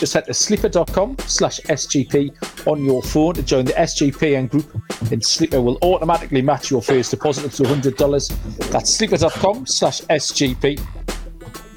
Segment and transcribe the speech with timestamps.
[0.00, 4.64] just head to sleeper.com slash SGP on your phone to join the SGPN group.
[5.12, 8.70] And Sleeper will automatically match your first deposit up to $100.
[8.70, 10.80] That's sleeper.com slash SGP.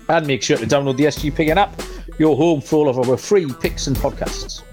[0.08, 1.78] And make sure to download the SGPN app,
[2.18, 4.64] your home for all of our free picks and podcasts.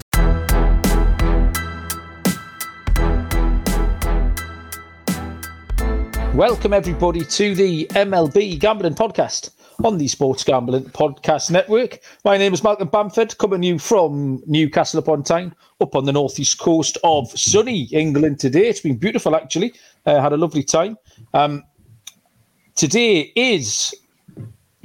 [6.33, 9.49] Welcome, everybody, to the MLB Gambling Podcast
[9.83, 11.99] on the Sports Gambling Podcast Network.
[12.23, 16.11] My name is Malcolm Bamford, coming to you from Newcastle upon Tyne, up on the
[16.11, 18.67] northeast coast of sunny England today.
[18.67, 19.73] It's been beautiful, actually.
[20.05, 20.97] Uh, had a lovely time.
[21.33, 21.63] Um,
[22.75, 23.95] today is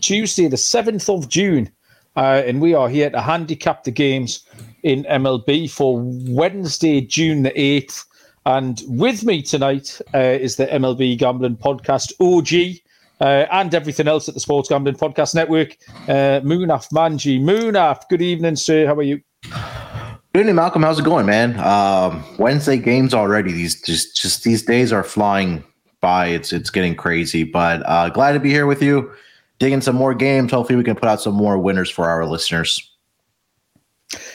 [0.00, 1.70] Tuesday, the 7th of June,
[2.16, 4.46] uh, and we are here to handicap the games
[4.82, 8.04] in MLB for Wednesday, June the 8th.
[8.46, 12.80] And with me tonight uh, is the MLB Gambling Podcast OG,
[13.20, 15.76] uh, and everything else at the Sports Gambling Podcast Network.
[16.08, 17.40] Uh, Munaf Manji.
[17.40, 18.86] Munaf, good evening, sir.
[18.86, 19.20] How are you?
[19.42, 20.82] Good evening, Malcolm.
[20.82, 21.58] How's it going, man?
[21.60, 23.52] Um, Wednesday games already.
[23.52, 25.64] These just just these days are flying
[26.00, 26.26] by.
[26.26, 29.10] It's it's getting crazy, but uh, glad to be here with you,
[29.58, 30.52] digging some more games.
[30.52, 32.92] Hopefully, we can put out some more winners for our listeners.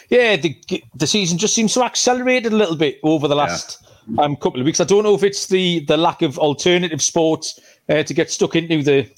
[0.10, 0.60] Yeah, the
[0.96, 3.78] the season just seems to accelerate a little bit over the last
[4.10, 4.24] yeah.
[4.24, 4.80] um, couple of weeks.
[4.80, 8.56] I don't know if it's the the lack of alternative sports uh, to get stuck
[8.56, 9.10] into the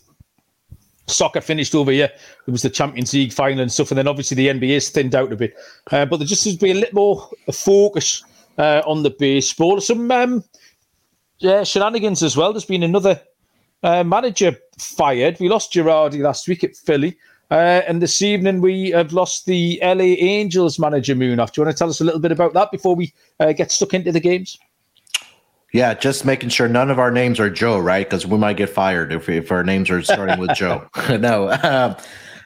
[1.07, 2.09] soccer finished over here.
[2.47, 5.31] It was the Champions League final and stuff, and then obviously the NBA's thinned out
[5.31, 5.55] a bit.
[5.91, 8.23] Uh, but there just seems to be a little more focus
[8.57, 9.79] uh, on the baseball.
[9.81, 10.43] Some um,
[11.39, 12.53] yeah, shenanigans as well.
[12.53, 13.19] There's been another
[13.83, 15.39] uh, manager fired.
[15.39, 17.17] We lost Girardi last week at Philly.
[17.51, 21.51] Uh, and this evening we have lost the LA Angels manager Munaf.
[21.51, 23.71] Do you want to tell us a little bit about that before we uh, get
[23.71, 24.57] stuck into the games?
[25.73, 28.07] Yeah, just making sure none of our names are Joe, right?
[28.07, 30.87] Because we might get fired if, if our names are starting with Joe.
[31.19, 31.51] no.
[31.63, 31.95] Um,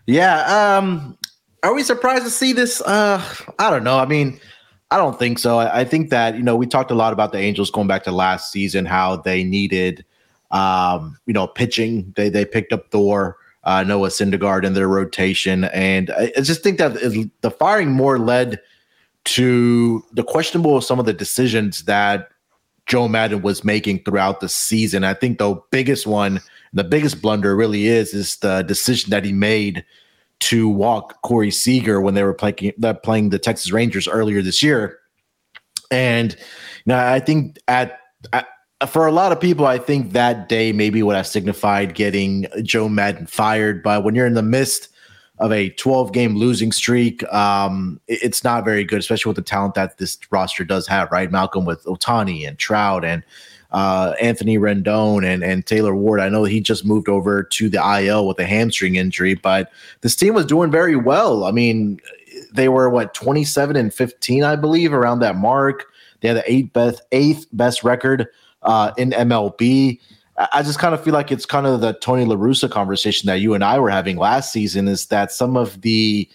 [0.06, 0.78] yeah.
[0.78, 1.18] Um,
[1.62, 2.80] are we surprised to see this?
[2.82, 3.22] Uh,
[3.60, 4.00] I don't know.
[4.00, 4.40] I mean,
[4.92, 5.60] I don't think so.
[5.60, 8.06] I, I, think that, you know, we talked a lot about the Angels going back
[8.06, 10.06] to last season, how they needed,
[10.52, 12.14] um, you know, pitching.
[12.16, 13.36] They, they picked up Thor,
[13.66, 15.66] uh, Noah Syndergaard in their rotation.
[15.66, 16.94] And I, I just think that
[17.42, 18.62] the firing more led
[19.26, 22.30] to the questionable of some of the decisions that
[22.88, 25.03] Joe Maddon was making throughout the season.
[25.03, 26.42] I think the biggest one,
[26.74, 29.86] the biggest blunder really is, is the decision that he made
[30.40, 34.64] to walk Corey Seager when they were playing uh, playing the Texas Rangers earlier this
[34.64, 35.00] year.
[35.92, 36.36] And
[36.86, 38.00] now I think at,
[38.34, 38.48] at
[38.88, 42.88] for a lot of people, I think that day maybe would have signified getting Joe
[42.88, 43.81] Maddon fired.
[43.81, 44.90] But when you're in the midst
[45.40, 47.24] of a 12 game losing streak.
[47.31, 51.31] Um, it's not very good, especially with the talent that this roster does have, right?
[51.31, 53.24] Malcolm with Ohtani and Trout and
[53.72, 56.20] uh, Anthony Rendon and, and Taylor Ward.
[56.20, 59.72] I know he just moved over to the IL with a hamstring injury, but
[60.02, 61.44] this team was doing very well.
[61.44, 62.00] I mean,
[62.54, 65.86] they were what 27 and 15, I believe, around that mark.
[66.22, 68.28] They had the eighth best, eighth best record
[68.64, 70.00] uh, in MLB.
[70.38, 73.40] I just kind of feel like it's kind of the Tony La Russa conversation that
[73.40, 76.30] you and I were having last season is that some of the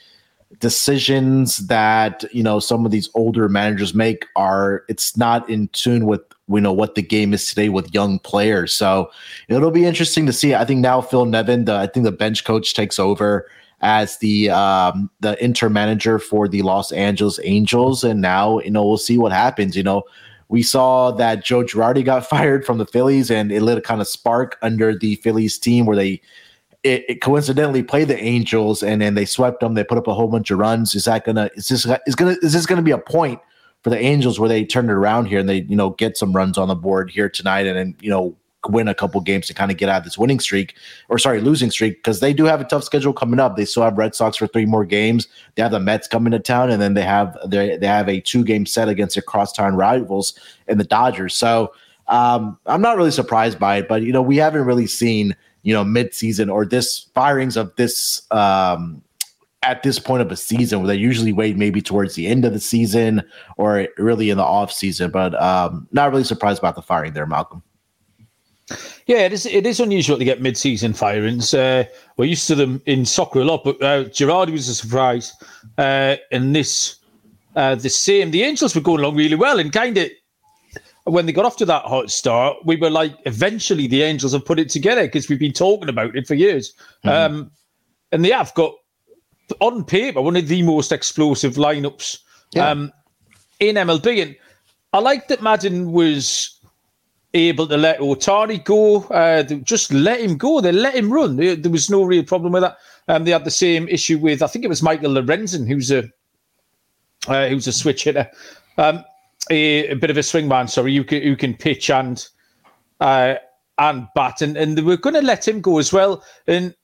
[0.59, 6.05] decisions that you know some of these older managers make are it's not in tune
[6.05, 8.75] with you know what the game is today with young players.
[8.75, 9.11] So
[9.49, 10.55] it'll be interesting to see.
[10.55, 13.49] I think now Phil Nevin, the, I think the bench coach takes over
[13.81, 18.85] as the um, the inter manager for the Los Angeles Angels, and now you know
[18.85, 19.77] we'll see what happens.
[19.77, 20.03] You know,
[20.53, 24.03] we saw that Joe Girardi got fired from the Phillies, and it lit a kind
[24.03, 26.21] of spark under the Phillies team where they
[26.83, 29.75] it, it, coincidentally played the Angels, and then they swept them.
[29.75, 30.95] They put up a whole bunch of runs.
[30.95, 31.49] Is that gonna?
[31.55, 32.37] Is this is gonna?
[32.43, 33.41] Is this gonna be a point
[33.83, 36.35] for the Angels where they turn it around here and they you know get some
[36.35, 38.37] runs on the board here tonight, and then you know
[38.69, 40.75] win a couple games to kind of get out of this winning streak
[41.09, 43.57] or sorry losing streak because they do have a tough schedule coming up.
[43.57, 45.29] They still have red sox for three more games.
[45.55, 48.21] They have the mets coming to town and then they have they, they have a
[48.21, 50.39] two game set against their crosstown rivals
[50.69, 51.35] in the dodgers.
[51.35, 51.73] So
[52.09, 55.73] um, i'm not really surprised by it but you know we haven't really seen you
[55.73, 59.03] know mid-season or this firings of this um,
[59.63, 62.53] at this point of a season where they usually wait maybe towards the end of
[62.53, 63.23] the season
[63.57, 67.27] or really in the off season but um, not really surprised about the firing there
[67.27, 67.63] malcolm
[69.07, 69.47] yeah, it is.
[69.47, 71.55] It is unusual to get mid-season firings.
[71.55, 71.85] Uh,
[72.17, 75.33] we're used to them in soccer a lot, but uh, Girardi was a surprise,
[75.79, 76.97] uh, and this
[77.57, 78.31] uh, the same.
[78.31, 80.11] The Angels were going along really well, and kind of
[81.05, 84.45] when they got off to that hot start, we were like, eventually the Angels have
[84.45, 86.75] put it together because we've been talking about it for years.
[87.05, 87.09] Mm-hmm.
[87.35, 87.51] Um,
[88.13, 88.75] and they have got
[89.61, 92.19] on paper one of the most explosive lineups
[92.53, 92.69] yeah.
[92.69, 92.93] um,
[93.59, 94.23] in MLB.
[94.23, 94.37] And
[94.93, 96.61] I like that Maddon was
[97.35, 99.05] able to let Ohtani go.
[99.05, 100.61] Uh, just let him go.
[100.61, 101.37] They let him run.
[101.37, 102.77] There, was no real problem with that.
[103.09, 106.05] Um, they had the same issue with I think it was Michael Lorenzen, who's a
[107.29, 108.29] uh, who's a switch hitter.
[108.79, 109.05] Um,
[109.51, 112.27] a, a, bit of a swingman, sorry, who can, who can pitch and
[113.01, 113.35] uh,
[113.79, 116.23] and bat, and, and they were going to let him go as well.
[116.47, 116.75] And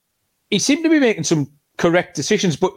[0.51, 2.73] he seemed to be making some correct decisions, but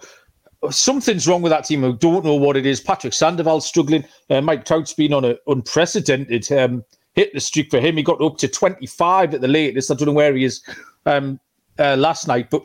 [0.69, 1.83] something's wrong with that team.
[1.83, 2.81] I don't know what it is.
[2.81, 4.05] Patrick Sandoval's struggling.
[4.29, 7.97] Uh, Mike Trout's been on an unprecedented um, hit the streak for him.
[7.97, 9.91] He got up to 25 at the latest.
[9.91, 10.61] I don't know where he is
[11.05, 11.39] um,
[11.79, 12.63] uh, last night, but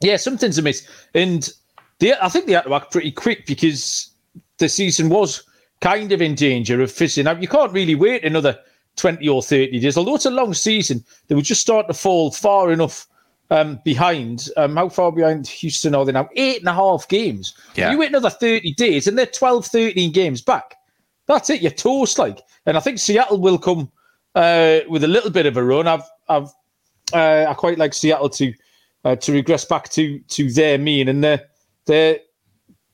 [0.00, 0.88] yeah, something's amiss.
[1.14, 1.48] And
[1.98, 4.10] they, I think they had to act pretty quick because
[4.58, 5.44] the season was
[5.80, 7.40] kind of in danger of fizzing out.
[7.40, 8.58] You can't really wait another
[8.96, 9.96] 20 or 30 days.
[9.96, 13.06] Although it's a long season, they would just start to fall far enough
[13.50, 14.48] um, behind.
[14.56, 16.28] Um, how far behind Houston are they now?
[16.36, 17.54] Eight and a half games.
[17.74, 17.90] Yeah.
[17.90, 20.76] You wait another 30 days and they're 12, 13 games back.
[21.26, 21.62] That's it.
[21.62, 22.40] You're toast like.
[22.66, 23.90] And I think Seattle will come
[24.34, 25.86] uh, with a little bit of a run.
[25.86, 26.48] I've, I've,
[27.12, 28.52] uh, I quite like Seattle to
[29.04, 31.42] uh, to regress back to to their mean, and they're
[31.86, 32.18] they're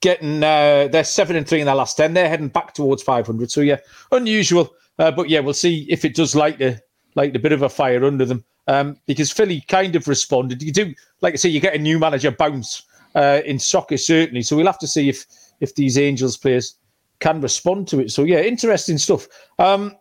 [0.01, 2.15] getting uh, they're seven and three in their last ten.
[2.15, 3.51] They're heading back towards 500.
[3.51, 3.79] So yeah,
[4.13, 6.81] unusual, uh, but yeah, we'll see if it does light a
[7.15, 8.45] light a bit of a fire under them.
[8.67, 10.63] Um, because Philly kind of responded.
[10.63, 12.83] You do, like I say, you get a new manager bounce
[13.15, 14.43] uh, in soccer certainly.
[14.43, 15.27] So we'll have to see if
[15.61, 16.77] if these Angels players
[17.21, 18.11] can respond to it.
[18.11, 19.29] So yeah, interesting stuff.
[19.59, 19.97] Um,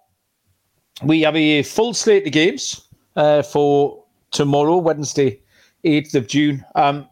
[1.03, 2.81] we have a full slate of games
[3.15, 5.41] uh, for tomorrow, Wednesday,
[5.85, 6.65] 8th of June.
[6.75, 7.07] Um,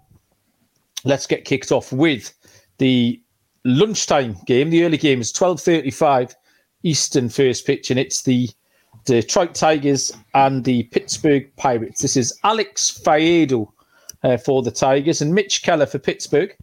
[1.04, 2.34] let's get kicked off with
[2.78, 3.22] the
[3.64, 4.70] lunchtime game.
[4.70, 6.34] The early game is 12.35
[6.84, 8.50] Eastern first pitch, and it's the
[9.06, 12.02] Detroit Tigers and the Pittsburgh Pirates.
[12.02, 13.72] This is Alex Faedo
[14.24, 16.56] uh, for the Tigers and Mitch Keller for Pittsburgh.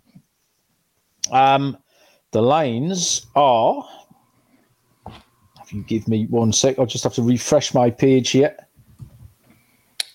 [1.31, 1.79] Um,
[2.34, 3.88] the lines are.
[5.62, 8.54] If you give me one sec, I'll just have to refresh my page here.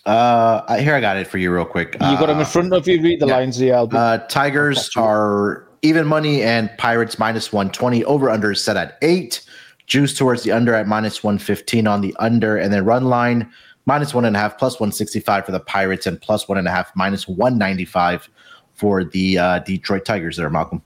[0.06, 1.94] Uh, here I got it for you real quick.
[1.94, 3.01] You got them in front of you.
[3.01, 3.38] Read the yeah.
[3.38, 3.98] lines, the album.
[3.98, 8.04] Uh, Tigers are even money and Pirates minus 120.
[8.04, 9.42] Over under is set at eight.
[9.88, 12.57] Juice towards the under at minus 115 on the under.
[12.57, 13.50] And then run line
[13.86, 16.72] minus one and a half, plus 165 for the Pirates, and plus one and a
[16.72, 18.30] half, minus 195
[18.74, 20.81] for the uh, Detroit Tigers there, Malcolm.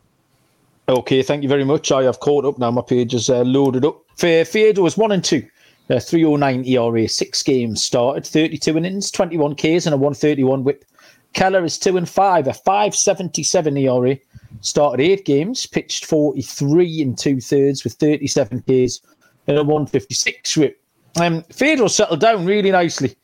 [0.90, 1.92] Okay, thank you very much.
[1.94, 2.70] I have caught up now.
[2.70, 4.04] My page is uh, loaded up.
[4.18, 4.46] Fair
[4.78, 5.48] was one and two.
[5.90, 10.86] Uh, 309 ERA, six games started, 32 innings, 21 Ks, and a 131 whip.
[11.34, 14.18] Keller is two and five, a 577 ERA,
[14.62, 19.02] started eight games, pitched 43 and two thirds with 37 Ks
[19.48, 20.82] and a 156 whip.
[21.20, 23.16] Um, Faedo settled down really nicely.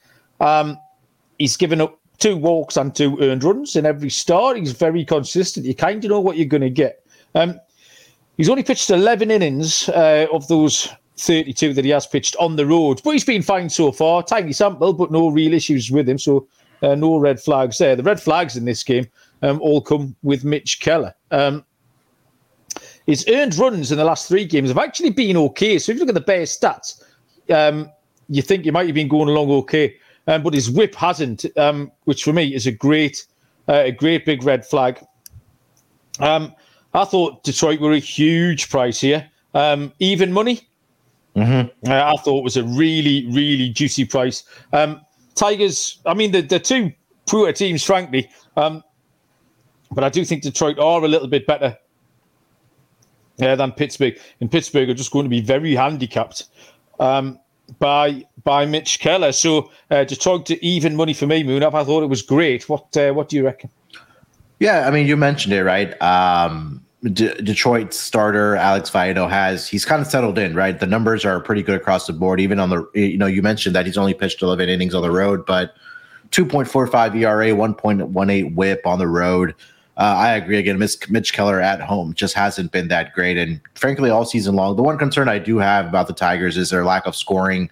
[0.41, 0.77] Um,
[1.38, 4.57] he's given up two walks and two earned runs in every start.
[4.57, 5.65] He's very consistent.
[5.65, 7.05] You kind of know what you're going to get.
[7.35, 7.59] Um,
[8.37, 12.65] he's only pitched 11 innings uh, of those 32 that he has pitched on the
[12.65, 14.23] road, but he's been fine so far.
[14.23, 16.17] Tiny sample, but no real issues with him.
[16.17, 16.47] So
[16.81, 17.95] uh, no red flags there.
[17.95, 19.07] The red flags in this game
[19.41, 21.13] um, all come with Mitch Keller.
[21.31, 21.65] Um,
[23.05, 25.79] his earned runs in the last three games have actually been okay.
[25.79, 27.03] So if you look at the bare stats,
[27.50, 27.91] um,
[28.29, 29.95] you think you might have been going along okay,
[30.27, 33.25] um, but his whip hasn't, um, which for me is a great,
[33.67, 35.03] uh, a great big red flag.
[36.93, 39.29] Um, I thought Detroit were a huge price here,
[40.00, 40.67] even money.
[41.36, 41.89] Mm-hmm.
[41.89, 44.43] Uh, I thought was a really, really juicy price.
[44.74, 45.01] Um,
[45.36, 46.91] Tigers, I mean, the, the two
[47.27, 48.84] poor teams, frankly, um,
[49.91, 51.77] but I do think Detroit are a little bit better
[53.41, 54.19] uh, than Pittsburgh.
[54.41, 56.46] And Pittsburgh are just going to be very handicapped
[57.00, 57.39] um,
[57.79, 59.31] by by Mitch Keller.
[59.31, 61.74] So uh, Detroit to even money for me, Munaf.
[61.74, 62.67] I thought it was great.
[62.67, 63.69] What uh, what do you reckon?
[64.60, 66.00] Yeah, I mean, you mentioned it, right?
[66.01, 70.78] Um, Detroit starter Alex Faedo has he's kind of settled in, right?
[70.78, 72.42] The numbers are pretty good across the board.
[72.42, 75.12] Even on the you know you mentioned that he's only pitched 11 innings on the
[75.12, 75.75] road, but
[76.32, 79.56] 2.45 ERA, 1.18 WHIP on the road.
[79.98, 80.78] Uh, I agree again.
[80.78, 84.75] Mitch, Mitch Keller at home just hasn't been that great, and frankly, all season long.
[84.75, 87.70] The one concern I do have about the Tigers is their lack of scoring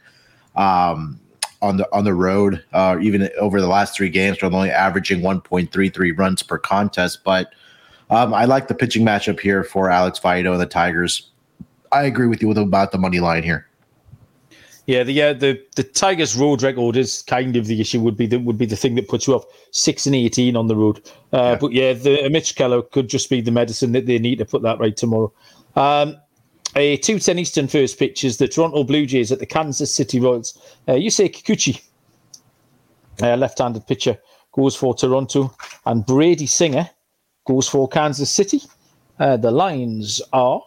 [0.55, 1.19] um,
[1.61, 2.63] on the on the road.
[2.73, 7.53] Uh, even over the last three games, they're only averaging 1.33 runs per contest, but
[8.09, 11.29] um, I like the pitching matchup here for Alex Faedo and the Tigers.
[11.91, 13.67] I agree with you with about the money line here.
[14.85, 17.99] Yeah, the uh, the the Tigers road record is kind of the issue.
[17.99, 20.67] Would be the would be the thing that puts you off six and eighteen on
[20.67, 20.99] the road.
[21.33, 21.55] Uh, yeah.
[21.55, 24.61] But yeah, the Mitch Keller could just be the medicine that they need to put
[24.61, 25.31] that right tomorrow.
[25.75, 26.15] Um,
[26.75, 30.19] a two ten Eastern first pitch is the Toronto Blue Jays at the Kansas City
[30.19, 30.57] Royals.
[30.87, 31.81] Uh, Yusei Kikuchi,
[33.21, 34.17] uh, left-handed pitcher,
[34.51, 35.55] goes for Toronto,
[35.85, 36.89] and Brady Singer
[37.45, 38.61] goes for Kansas City.
[39.19, 40.61] Uh, the lines are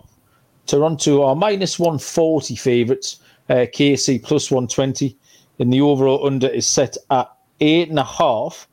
[0.67, 5.17] Toronto are minus one forty favourites uh, KC plus 120.
[5.59, 7.31] And the overall under is set at
[7.61, 8.67] eight and a half.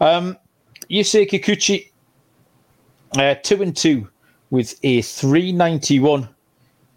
[0.00, 0.36] Um,
[0.90, 1.90] Yusei Kikuchi,
[3.16, 4.08] uh, two and two
[4.50, 6.28] with a 391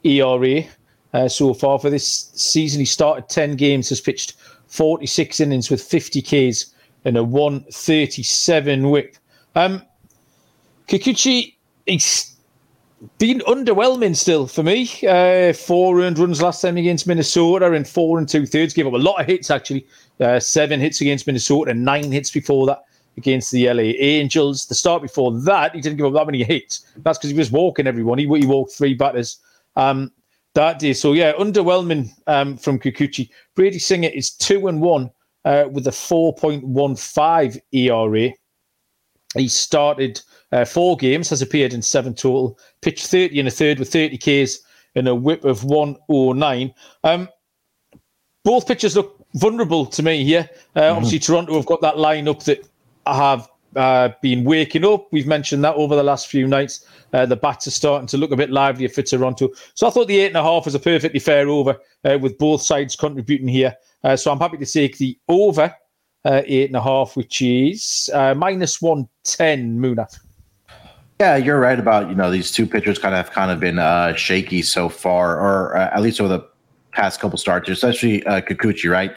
[0.04, 0.64] ERA
[1.14, 2.80] uh, so far for this season.
[2.80, 4.36] He started 10 games, has pitched
[4.68, 6.74] 46 innings with 50 Ks
[7.06, 9.18] and a 137 whip.
[9.56, 9.82] Um,
[10.88, 12.36] Kikuchi, he's
[13.18, 14.90] been underwhelming still for me.
[15.08, 18.74] Uh, four earned runs last time against Minnesota and four and two thirds.
[18.74, 19.88] Gave up a lot of hits actually.
[20.20, 22.84] Uh, seven hits against Minnesota and nine hits before that
[23.18, 24.66] against the LA Angels.
[24.66, 26.86] The start before that, he didn't give up that many hits.
[26.98, 28.18] That's because he was walking everyone.
[28.18, 29.40] He, he walked three batters
[29.76, 30.12] um,
[30.56, 30.94] that day.
[30.94, 33.30] So yeah, underwhelming um, from Kikuchi.
[33.56, 35.10] Brady Singer is two and one
[35.46, 38.34] uh, with a 4.15 ERA.
[39.36, 40.22] He started
[40.52, 44.18] uh, four games, has appeared in seven total, pitched 30 and a third with 30
[44.18, 44.60] Ks
[44.96, 46.74] and a whip of 109.
[47.04, 47.30] Um,
[48.44, 50.50] both pitchers look vulnerable to me here.
[50.76, 50.96] Uh, mm-hmm.
[50.98, 52.68] Obviously, Toronto have got that lineup that
[53.06, 55.08] I have uh, been waking up.
[55.12, 56.86] We've mentioned that over the last few nights.
[57.14, 59.50] Uh, the bats are starting to look a bit livelier for Toronto.
[59.74, 62.38] So I thought the eight and a half was a perfectly fair over uh, with
[62.38, 63.76] both sides contributing here.
[64.04, 65.74] Uh, so I'm happy to take the over
[66.26, 70.20] uh, eight and a half, which is minus 110, Munaf.
[71.20, 73.78] Yeah, you're right about you know these two pitchers kind of have kind of been
[73.78, 76.48] uh, shaky so far, or at least over the
[76.94, 78.90] past couple starts, especially uh, Kikuchi.
[78.90, 79.14] Right,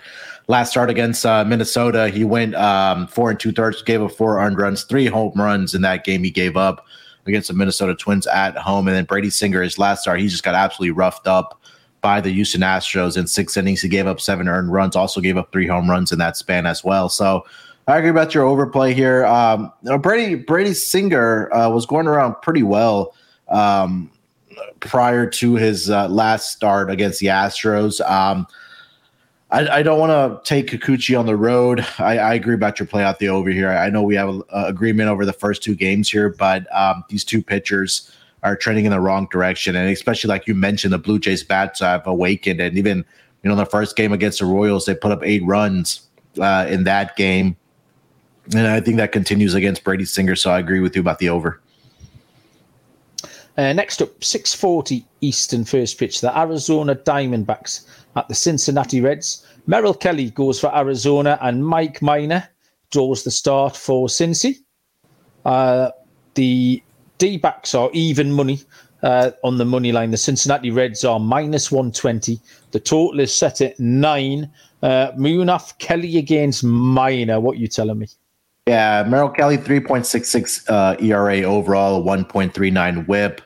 [0.49, 4.40] last start against uh, Minnesota, he went um, four and two thirds, gave up four
[4.40, 6.25] earned runs, three home runs in that game.
[6.25, 6.87] He gave up
[7.26, 10.42] against the Minnesota Twins at home, and then Brady Singer, his last start, he just
[10.42, 11.61] got absolutely roughed up
[12.00, 13.80] by the Houston Astros in six innings.
[13.80, 16.66] He gave up seven earned runs, also gave up three home runs in that span
[16.66, 17.08] as well.
[17.08, 17.46] So
[17.87, 19.25] I agree about your overplay here.
[19.26, 23.14] Um, Brady Brady Singer uh, was going around pretty well
[23.49, 24.11] um,
[24.80, 28.00] prior to his uh, last start against the Astros.
[28.08, 28.46] Um,
[29.52, 31.87] I, I, don't want to take Kikuchi on the road.
[31.99, 33.68] I, I, agree about your play out the over here.
[33.68, 37.23] I know we have an agreement over the first two games here, but um, these
[37.23, 38.11] two pitchers
[38.42, 41.80] are trending in the wrong direction, and especially like you mentioned, the Blue Jays bats
[41.80, 43.04] have awakened, and even
[43.42, 46.09] you know the first game against the Royals, they put up eight runs
[46.40, 47.54] uh, in that game.
[48.54, 50.35] And I think that continues against Brady Singer.
[50.35, 51.61] So I agree with you about the over.
[53.56, 56.21] Uh, next up, 6:40 Eastern first pitch.
[56.21, 57.85] The Arizona Diamondbacks
[58.16, 59.47] at the Cincinnati Reds.
[59.66, 62.49] Merrill Kelly goes for Arizona, and Mike Minor
[62.90, 64.59] draws the start for Cincy.
[65.45, 65.90] Uh,
[66.35, 66.83] the
[67.19, 68.61] D-backs are even money
[69.02, 70.11] uh, on the money line.
[70.11, 72.40] The Cincinnati Reds are minus 120.
[72.71, 74.50] The total is set at nine.
[74.83, 77.40] Uh, Munaf Kelly against Minor.
[77.40, 78.09] What you telling me?
[78.66, 83.40] Yeah, Merrill Kelly, 3.66 uh, ERA overall, 1.39 whip.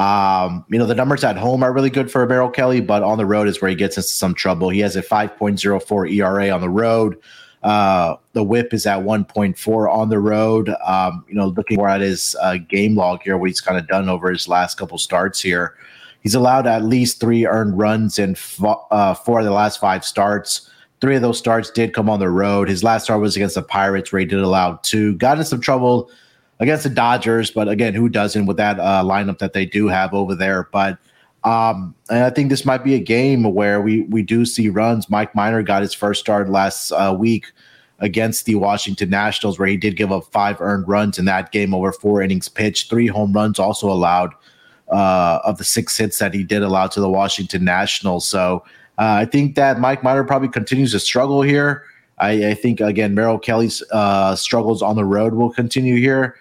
[0.00, 3.18] Um, you know, the numbers at home are really good for Merrill Kelly, but on
[3.18, 4.70] the road is where he gets into some trouble.
[4.70, 7.18] He has a 5.04 ERA on the road.
[7.62, 10.74] Uh, the whip is at 1.4 on the road.
[10.86, 13.86] Um, you know, looking more at his uh, game log here, what he's kind of
[13.88, 15.74] done over his last couple starts here.
[16.22, 20.70] He's allowed at least three earned runs in uh, four of the last five starts.
[21.02, 22.70] Three of those starts did come on the road.
[22.70, 25.14] His last start was against the Pirates, where he did allow two.
[25.16, 26.10] Got in some trouble
[26.60, 30.14] against the Dodgers, but again, who doesn't with that uh, lineup that they do have
[30.14, 30.68] over there?
[30.70, 30.98] But
[31.42, 35.10] um, and I think this might be a game where we we do see runs.
[35.10, 37.46] Mike Minor got his first start last uh, week
[37.98, 41.74] against the Washington Nationals, where he did give up five earned runs in that game
[41.74, 44.32] over four innings pitched, three home runs also allowed
[44.88, 48.26] uh, of the six hits that he did allow to the Washington Nationals.
[48.26, 48.64] So
[48.98, 51.84] uh, I think that Mike Minor probably continues to struggle here.
[52.18, 56.36] I, I think again Merrill Kelly's uh, struggles on the road will continue here.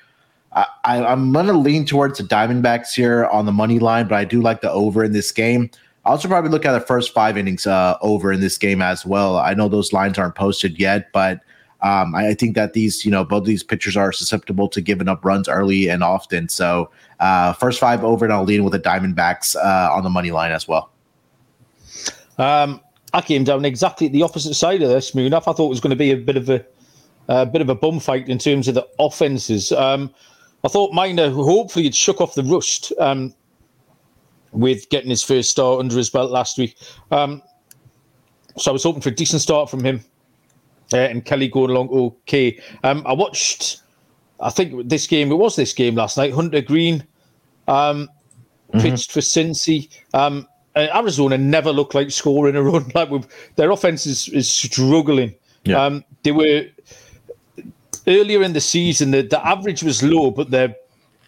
[0.52, 0.66] I,
[1.12, 4.42] am going to lean towards the Diamondbacks here on the money line, but I do
[4.42, 5.70] like the over in this game.
[6.06, 9.06] I also probably look at the first five innings uh, over in this game as
[9.06, 9.38] well.
[9.38, 11.42] I know those lines aren't posted yet, but
[11.82, 15.08] um, I, I, think that these, you know, both these pitchers are susceptible to giving
[15.08, 16.50] up runs early and often.
[16.50, 16.90] So
[17.20, 20.52] uh, first five over, and I'll lean with the Diamondbacks uh, on the money line
[20.52, 20.90] as well.
[22.38, 22.82] Um,
[23.14, 25.34] I came down exactly the opposite side of this, Moon.
[25.34, 26.66] I thought it was going to be a bit of a,
[27.28, 29.72] a bit of a bum fight in terms of the offenses.
[29.72, 30.14] Um,
[30.64, 33.34] I thought Minor, hopefully had shook off the rust um,
[34.52, 36.76] with getting his first start under his belt last week.
[37.12, 37.42] Um,
[38.58, 40.04] so I was hoping for a decent start from him.
[40.92, 42.60] Uh, and Kelly going along okay.
[42.84, 43.84] Um, I watched,
[44.40, 46.34] I think this game, it was this game last night.
[46.34, 47.06] Hunter Greene
[47.68, 48.10] um,
[48.74, 48.80] mm-hmm.
[48.80, 49.90] pitched for Cincy.
[50.14, 52.92] Um, Arizona never looked like scoring a run.
[52.96, 53.10] Like
[53.56, 55.36] their offense is, is struggling.
[55.66, 55.84] Yeah.
[55.84, 56.66] Um, they were
[58.10, 59.12] earlier in the season.
[59.12, 60.76] The, the average was low, but their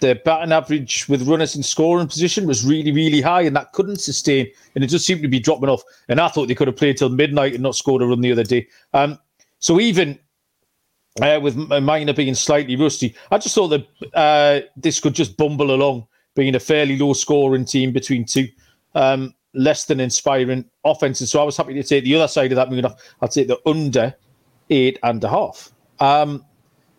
[0.01, 4.01] their batting average with runners in scoring position was really, really high, and that couldn't
[4.01, 4.47] sustain.
[4.73, 5.83] And it just seemed to be dropping off.
[6.09, 8.31] And I thought they could have played till midnight and not scored a run the
[8.31, 8.67] other day.
[8.93, 9.19] Um,
[9.59, 10.17] so even
[11.21, 15.71] uh, with Minor being slightly rusty, I just thought that uh, this could just bumble
[15.71, 18.47] along, being a fairly low scoring team between two
[18.95, 21.29] um, less than inspiring offenses.
[21.29, 22.99] So I was happy to take the other side of that moving off.
[23.21, 24.15] I'll take the under
[24.71, 25.71] eight and a half.
[25.99, 26.43] Um,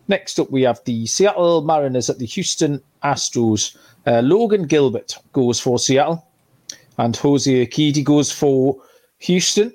[0.07, 3.77] next up, we have the Seattle Mariners at the Houston Astros.
[4.05, 6.27] Uh, Logan Gilbert goes for Seattle,
[6.97, 8.77] and Jose Urquidy goes for
[9.19, 9.73] Houston,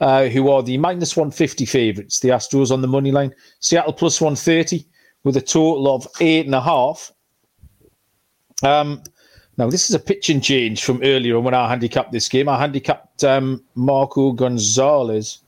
[0.00, 2.20] uh, who are the minus 150 favourites.
[2.20, 4.84] The Astros on the money line, Seattle plus 130,
[5.24, 7.12] with a total of eight and a half.
[8.62, 9.02] Um,
[9.58, 12.48] now, this is a pitching change from earlier on when I handicapped this game.
[12.48, 15.40] I handicapped um, Marco Gonzalez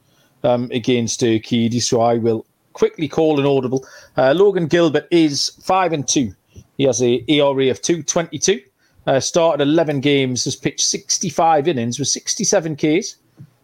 [0.43, 3.85] um, against Urquidy, so I will quickly call an audible.
[4.16, 6.35] Uh, Logan Gilbert is 5 and 2
[6.76, 8.61] he has a ERA of 222.
[9.07, 13.16] Uh, started 11 games, has pitched 65 innings with 67 Ks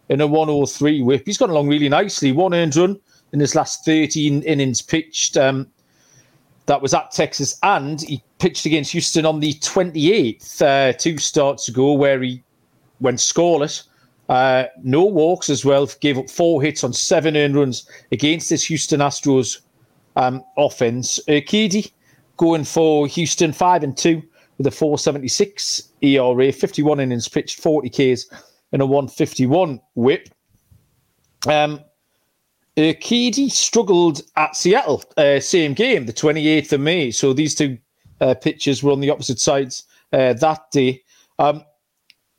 [0.09, 1.23] in a 103 whip.
[1.25, 2.31] He's gone along really nicely.
[2.31, 2.99] One earned run
[3.33, 5.37] in his last 13 innings pitched.
[5.37, 5.67] Um,
[6.67, 11.67] that was at Texas, and he pitched against Houston on the 28th, uh, two starts
[11.67, 12.43] ago, where he
[12.99, 13.83] went scoreless.
[14.31, 18.63] Uh, no walks as well, gave up four hits on seven earned runs against this
[18.63, 19.59] Houston Astros
[20.15, 21.19] um, offense.
[21.27, 21.91] Urquidy
[22.37, 24.23] going for Houston, five and two
[24.57, 28.25] with a 476 ERA, 51 innings pitched, 40 Ks,
[28.71, 30.29] and a 151 whip.
[31.45, 31.81] Um,
[32.77, 37.11] Urquidy struggled at Seattle, uh, same game, the 28th of May.
[37.11, 37.77] So these two
[38.21, 39.83] uh, pitchers were on the opposite sides
[40.13, 41.03] uh, that day.
[41.37, 41.65] Um,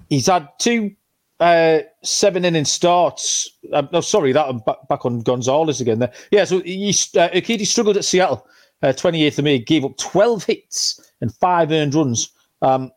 [0.08, 0.96] he's had two
[1.42, 3.50] uh, seven inning starts.
[3.72, 5.98] Um, no, sorry, that I'm back, back on Gonzalez again.
[5.98, 6.44] There, yeah.
[6.44, 8.46] So he, uh, struggled at Seattle,
[8.84, 12.30] uh, 28th of May, gave up 12 hits and five earned runs
[12.62, 12.92] um,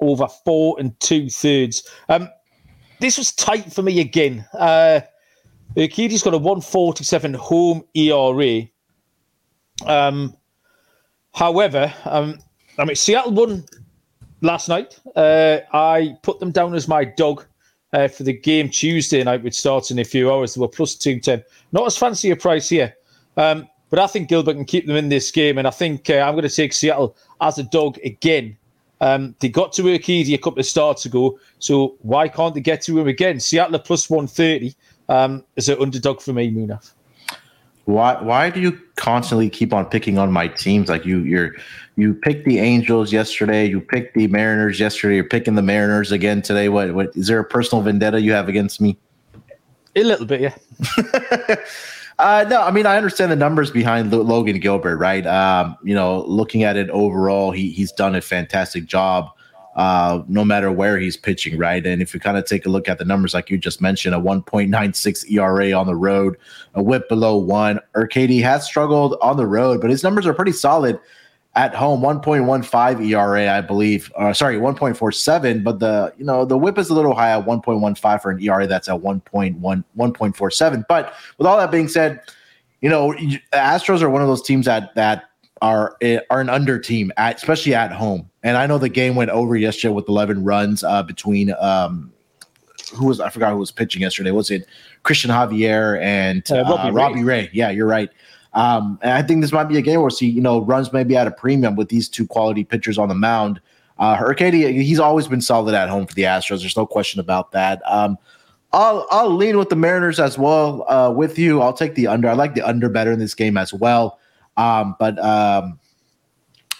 [0.00, 1.86] over four and two thirds.
[2.08, 2.30] Um,
[3.00, 4.46] this was tight for me again.
[4.54, 5.00] Uh,
[5.76, 8.62] Urquidy's got a 147 home ERA.
[9.84, 10.34] Um,
[11.34, 12.38] however, um,
[12.78, 13.66] I mean, Seattle won
[14.40, 14.98] last night.
[15.14, 17.44] Uh, I put them down as my dog
[17.92, 20.54] uh, for the game Tuesday night, which starts in a few hours.
[20.54, 21.44] They were plus 210.
[21.72, 22.94] Not as fancy a price here.
[23.36, 26.18] Um, but I think Gilbert can keep them in this game, and I think uh,
[26.18, 28.56] I'm going to take Seattle as a dog again.
[29.00, 32.82] Um, they got to Urquidy a couple of starts ago, so why can't they get
[32.82, 33.40] to him again?
[33.40, 34.74] Seattle plus 130
[35.08, 36.92] um, is an underdog for me, Munaf.
[37.84, 40.88] Why why do you constantly keep on picking on my teams?
[40.88, 41.54] Like you you're
[41.96, 46.42] you picked the Angels yesterday, you picked the Mariners yesterday, you're picking the Mariners again
[46.42, 46.68] today.
[46.68, 48.96] What what is there a personal vendetta you have against me?
[49.96, 51.56] A little bit, yeah.
[52.20, 55.26] Uh, no, I mean I understand the numbers behind L- Logan Gilbert, right?
[55.26, 59.30] Um, you know, looking at it overall, he he's done a fantastic job.
[59.76, 61.86] Uh, no matter where he's pitching, right?
[61.86, 64.16] And if you kind of take a look at the numbers, like you just mentioned,
[64.16, 66.36] a 1.96 ERA on the road,
[66.74, 67.78] a whip below one.
[67.94, 70.98] Urquidy has struggled on the road, but his numbers are pretty solid
[71.54, 74.12] at home 1.15 ERA, I believe.
[74.16, 78.22] Uh, sorry, 1.47, but the you know the whip is a little high at 1.15
[78.22, 80.84] for an ERA that's at 1.1 1.47.
[80.88, 82.20] But with all that being said,
[82.80, 83.12] you know
[83.52, 85.29] Astros are one of those teams that that
[85.62, 88.30] are eh, are an under team at especially at home.
[88.42, 92.12] And I know the game went over yesterday with 11 runs uh, between um,
[92.94, 94.30] who was I forgot who was pitching yesterday.
[94.30, 94.66] Was it
[95.02, 97.42] Christian Javier and uh, Robbie, uh, Robbie Ray.
[97.42, 97.50] Ray?
[97.52, 98.10] Yeah, you're right.
[98.52, 101.16] Um, and I think this might be a game where see, you know, runs maybe
[101.16, 103.60] at a premium with these two quality pitchers on the mound.
[103.98, 106.60] Uh, Urquidy, he's always been solid at home for the Astros.
[106.60, 107.82] There's no question about that.
[107.86, 108.18] Um,
[108.72, 110.84] I'll I'll lean with the Mariners as well.
[110.88, 112.28] Uh, with you, I'll take the under.
[112.28, 114.19] I like the under better in this game as well.
[114.60, 115.78] Um, but um,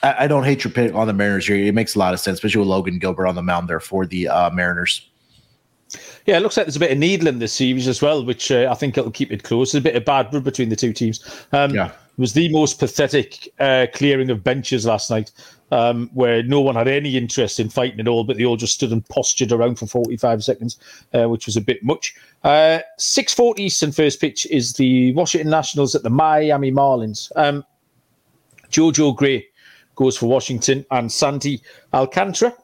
[0.02, 1.64] I, I, don't hate your pick on the Mariners here.
[1.64, 4.04] It makes a lot of sense, especially with Logan Gilbert on the mound there for
[4.04, 5.08] the uh, Mariners.
[6.26, 8.52] Yeah, it looks like there's a bit of needle in this series as well, which
[8.52, 9.72] uh, I think it'll keep it close.
[9.72, 11.44] There's a bit of bad blood between the two teams.
[11.52, 11.86] Um, yeah.
[11.88, 15.32] It was the most pathetic uh, clearing of benches last night,
[15.70, 18.74] um, where no one had any interest in fighting at all, but they all just
[18.74, 20.78] stood and postured around for 45 seconds,
[21.14, 22.14] uh, which was a bit much.
[22.44, 27.32] Uh, 6.40 Eastern first pitch is the Washington Nationals at the Miami Marlins.
[27.36, 27.64] Um,
[28.70, 29.46] Jojo Gray
[29.96, 32.54] goes for Washington, and Sandy Alcantara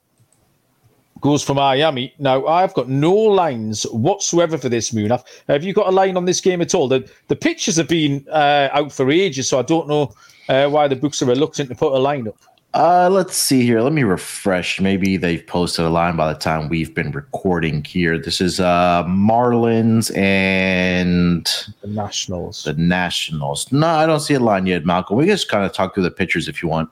[1.21, 2.14] goes for Miami.
[2.19, 5.25] Now, I've got no lines whatsoever for this, Munaf.
[5.49, 6.88] Have you got a line on this game at all?
[6.88, 10.14] The, the pictures have been uh, out for ages, so I don't know
[10.49, 12.38] uh, why the books are reluctant to put a line up.
[12.77, 13.81] Uh, let's see here.
[13.81, 14.83] Let me refresh.
[14.83, 18.19] Maybe they've posted a line by the time we've been recording here.
[18.19, 21.47] This is uh Marlins and
[21.81, 22.65] the Nationals.
[22.65, 23.73] The Nationals.
[23.73, 25.17] No, I don't see a line yet, Malcolm.
[25.17, 26.91] We just kind of talk through the pitchers if you want.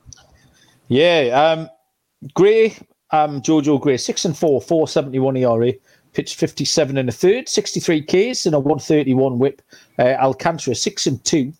[0.89, 1.29] Yeah.
[1.35, 1.69] Um,
[2.33, 2.79] Gray,
[3.11, 5.75] um, Jojo Gray, six and four, four seventy one ERA,
[6.15, 9.61] pitched fifty seven and a third, sixty three Ks and a one thirty one WHIP.
[9.99, 11.53] Uh, Alcantara six and two,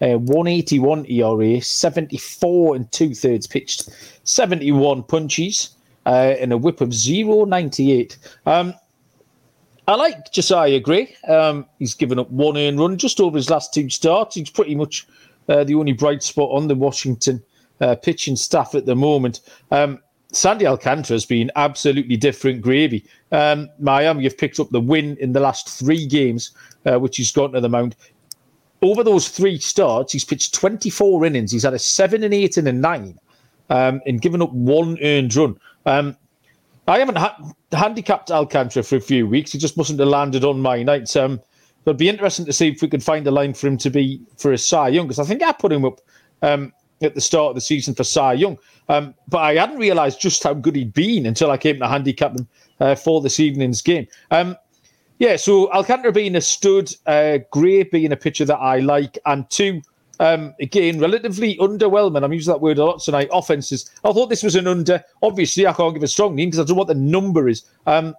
[0.00, 3.88] uh, 181 ERA, 74 and two thirds pitched,
[4.24, 5.70] 71 punches,
[6.06, 8.16] uh, and a whip of 098.
[8.46, 8.74] Um,
[9.86, 11.16] I like Josiah Gray.
[11.26, 14.36] Um, he's given up one earned run just over his last two starts.
[14.36, 15.06] He's pretty much
[15.48, 17.42] uh, the only bright spot on the Washington
[17.80, 19.40] uh, pitching staff at the moment.
[19.70, 23.04] Um, Sandy Alcantara has been absolutely different gravy.
[23.32, 26.50] Um, Miami have picked up the win in the last three games,
[26.84, 27.96] uh, which he's gone to the mound
[28.82, 31.52] over those three starts, he's pitched 24 innings.
[31.52, 33.18] He's had a seven and eight and a nine,
[33.70, 35.58] um, and given up one earned run.
[35.86, 36.16] Um,
[36.86, 39.52] I haven't ha- handicapped Alcantara for a few weeks.
[39.52, 41.16] He just mustn't have landed on my nights.
[41.16, 41.40] Um,
[41.84, 44.22] it'd be interesting to see if we could find a line for him to be
[44.36, 46.00] for a Cy Young, because I think I put him up
[46.42, 48.58] um, at the start of the season for Cy Young.
[48.88, 52.38] Um, but I hadn't realised just how good he'd been until I came to handicap
[52.38, 52.48] him
[52.80, 54.06] uh, for this evening's game.
[54.30, 54.56] Um,
[55.18, 59.48] yeah, so Alcantara being a stud, uh, Gray being a pitcher that I like, and
[59.50, 59.82] two,
[60.20, 62.24] um, again, relatively underwhelming.
[62.24, 63.28] I'm using that word a lot tonight.
[63.32, 63.90] Offenses.
[64.04, 65.02] I thought this was an under.
[65.22, 67.64] Obviously, I can't give a strong name because I don't know what the number is.
[67.86, 68.14] Um,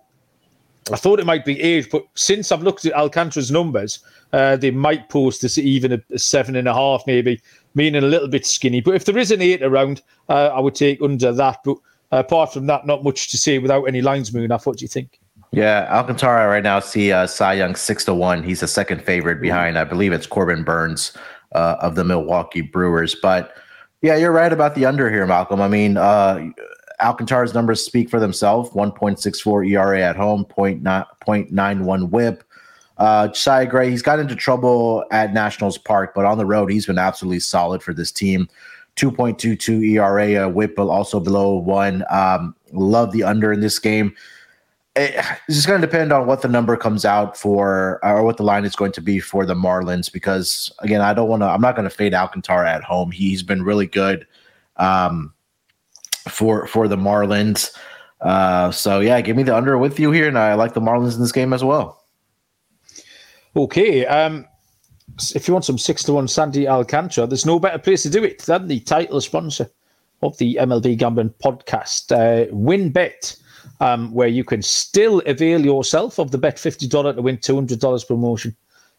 [0.91, 3.99] I thought it might be eight, but since I've looked at Alcantara's numbers,
[4.33, 7.41] uh, they might post this even a, a, seven and a half, maybe,
[7.75, 8.81] meaning a little bit skinny.
[8.81, 11.59] But if there is an eight around, uh, I would take under that.
[11.63, 11.77] But
[12.11, 14.49] uh, apart from that, not much to say without any lines, Moon.
[14.49, 15.19] What do you think?
[15.51, 18.43] Yeah, Alcantara right now see uh, Cy Young six to one.
[18.43, 21.13] He's the second favorite behind, I believe it's Corbin Burnes
[21.53, 23.15] uh, of the Milwaukee Brewers.
[23.15, 23.55] But
[24.01, 25.59] yeah, you're right about the under here, Malcolm.
[25.59, 26.49] I mean, uh,
[26.99, 32.43] Alcantara's numbers speak for themselves: 1.64 ERA at home, 0.91 WHIP.
[32.99, 36.85] Uh, Cy Gray, he's got into trouble at Nationals Park, but on the road, he's
[36.85, 38.47] been absolutely solid for this team.
[38.97, 42.03] 2.22 ERA, uh, WHIP also below one.
[42.11, 44.13] Um, love the under in this game
[44.99, 48.43] it's just going to depend on what the number comes out for or what the
[48.43, 51.61] line is going to be for the Marlins because again I don't want to I'm
[51.61, 53.11] not going to fade Alcantara at home.
[53.11, 54.27] He's been really good
[54.77, 55.33] um,
[56.27, 57.75] for for the Marlins.
[58.21, 61.15] Uh, so yeah give me the under with you here and I like the Marlins
[61.15, 62.05] in this game as well.
[63.55, 64.45] Okay um,
[65.33, 68.23] if you want some six to one Sandy Alcantara there's no better place to do
[68.23, 69.69] it than the title sponsor
[70.21, 73.37] of the MLB Gambling podcast uh, WynnBET
[73.79, 78.55] um, where you can still avail yourself of the bet $50 to win $200 promotion,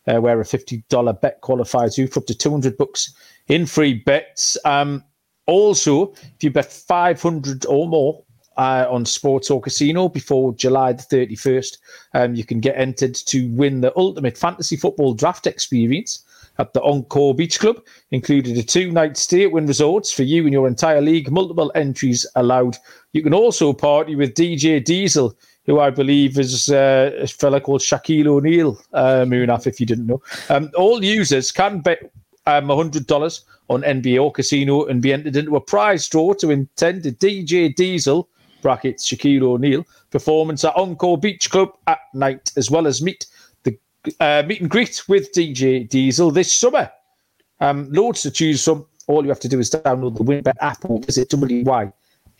[0.06, 3.14] uh, where a $50 bet qualifies you for up to 200 bucks
[3.48, 4.56] in free bets.
[4.64, 5.04] Um,
[5.46, 8.22] also, if you bet 500 or more
[8.56, 11.78] uh, on sports or casino before July the 31st,
[12.14, 16.24] um, you can get entered to win the ultimate fantasy football draft experience
[16.60, 20.44] at the Encore Beach Club, included a two night stay at Wynn Resorts for you
[20.44, 22.76] and your entire league, multiple entries allowed.
[23.12, 27.80] You can also party with DJ Diesel, who I believe is uh, a fella called
[27.80, 30.22] Shaquille O'Neal, uh, Munaf, if you didn't know.
[30.50, 32.12] Um, all users can bet
[32.46, 37.06] um, $100 on NBA or casino and be entered into a prize draw to intend
[37.06, 38.28] a DJ Diesel
[38.60, 43.26] brackets Shaquille O'Neal performance at Encore Beach Club at night, as well as meet
[44.20, 46.90] uh, meet and greet with DJ Diesel this summer.
[47.60, 48.86] Um, loads to choose from.
[49.06, 51.30] All you have to do is download the WynnBET app or visit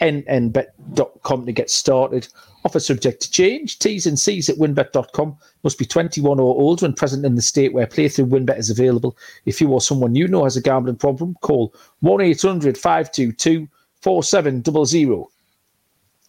[0.01, 2.29] wynnbet.com to get started.
[2.65, 3.79] Offer subject to change.
[3.79, 5.37] T's and C's at wynnbet.com.
[5.63, 9.17] Must be 21 or older and present in the state where playthrough WynnBET is available.
[9.47, 13.69] If you or someone you know has a gambling problem, call 1 800 522
[14.03, 15.25] 4700.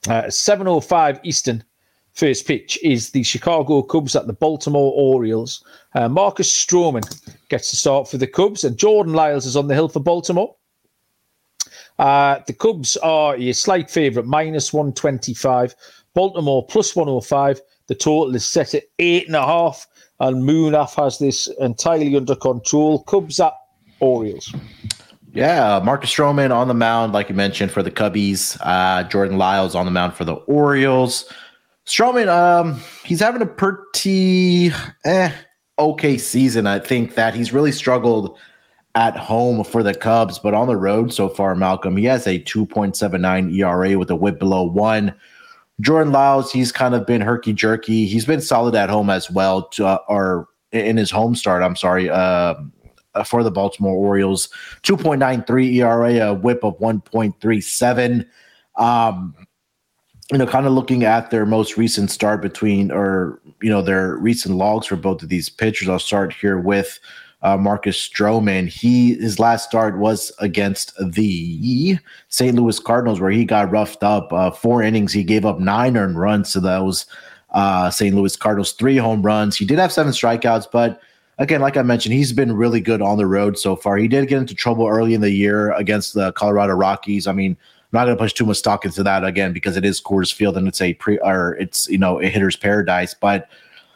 [0.10, 1.64] Uh, 705 Eastern
[2.14, 5.64] First pitch is the Chicago Cubs at the Baltimore Orioles.
[5.96, 7.04] Uh, Marcus Stroman
[7.50, 10.56] gets to start for the Cubs, and Jordan Lyles is on the hill for Baltimore.
[12.00, 15.76] Uh, the Cubs are a slight favourite, minus 125.
[16.14, 17.62] Baltimore plus 105.
[17.88, 19.88] The total is set at eight and a half,
[20.20, 23.04] and Munaf has this entirely under control.
[23.04, 23.54] Cubs at
[24.00, 24.54] Orioles.
[25.34, 28.58] Yeah, Marcus Stroman on the mound, like you mentioned, for the Cubbies.
[28.62, 31.32] Uh, Jordan Lyles on the mound for the Orioles.
[31.92, 34.72] Stroman, um, he's having a pretty
[35.04, 35.32] eh,
[35.78, 36.66] okay season.
[36.66, 38.38] I think that he's really struggled
[38.96, 42.40] at home for the Cubs, but on the road so far, Malcolm, he has a
[42.40, 45.14] 2.79 ERA with a whip below one.
[45.82, 48.06] Jordan Lyles, he's kind of been herky jerky.
[48.06, 51.62] He's been solid at home as well, to, uh, or in his home start.
[51.62, 52.56] I'm sorry, uh,
[53.26, 54.48] for the Baltimore Orioles,
[54.84, 58.26] 2.93 ERA, a WHIP of 1.37.
[58.78, 59.36] Um,
[60.32, 64.16] you know, kind of looking at their most recent start between, or you know, their
[64.16, 65.90] recent logs for both of these pitchers.
[65.90, 67.00] I'll start here with
[67.42, 68.68] uh, Marcus Stroman.
[68.68, 71.98] He his last start was against the
[72.30, 72.56] St.
[72.56, 74.32] Louis Cardinals, where he got roughed up.
[74.32, 77.06] Uh, four innings, he gave up nine earned runs to those
[77.50, 78.16] uh, St.
[78.16, 78.72] Louis Cardinals.
[78.72, 79.58] Three home runs.
[79.58, 81.02] He did have seven strikeouts, but
[81.40, 83.98] again, like I mentioned, he's been really good on the road so far.
[83.98, 87.28] He did get into trouble early in the year against the Colorado Rockies.
[87.28, 87.58] I mean,
[87.92, 90.58] not going to push too much stock into that again because it is Coors Field
[90.58, 93.14] and it's a pre or it's you know a hitter's paradise.
[93.14, 93.50] But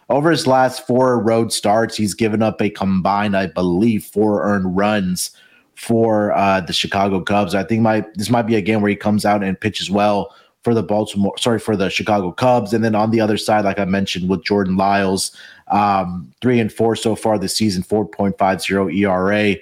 [0.10, 4.76] over his last four road starts, he's given up a combined, I believe, four earned
[4.76, 5.32] runs
[5.76, 7.56] for uh, the Chicago Cubs.
[7.56, 10.34] I think my this might be a game where he comes out and pitches well
[10.64, 12.74] for the Baltimore, sorry, for the Chicago Cubs.
[12.74, 15.32] And then on the other side, like I mentioned, with Jordan Lyles,
[15.68, 19.56] um, three and four so far this season, 4.50 ERA.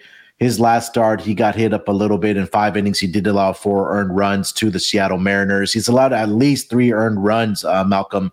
[0.43, 2.99] His last start, he got hit up a little bit in five innings.
[2.99, 5.71] He did allow four earned runs to the Seattle Mariners.
[5.71, 8.29] He's allowed at least three earned runs, uh, Malcolm,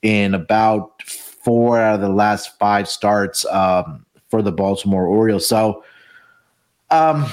[0.00, 5.46] in about four out of the last five starts um, for the Baltimore Orioles.
[5.46, 5.84] So,
[6.90, 7.26] um,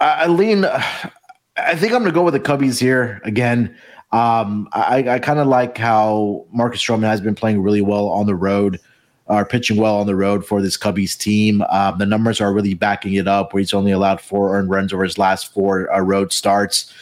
[0.00, 0.66] I, I lean.
[0.66, 3.74] I think I'm going to go with the Cubbies here again.
[4.12, 8.26] Um, I, I kind of like how Marcus Stroman has been playing really well on
[8.26, 8.80] the road
[9.26, 11.62] are pitching well on the road for this Cubbies team.
[11.70, 14.92] Um, the numbers are really backing it up, where he's only allowed four earned runs
[14.92, 16.92] over his last four uh, road starts.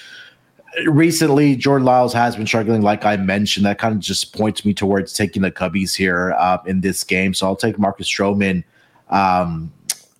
[0.86, 3.66] Recently, Jordan Lyles has been struggling, like I mentioned.
[3.66, 7.34] That kind of just points me towards taking the Cubbies here uh, in this game.
[7.34, 8.64] So I'll take Marcus Stroman
[9.10, 9.72] um,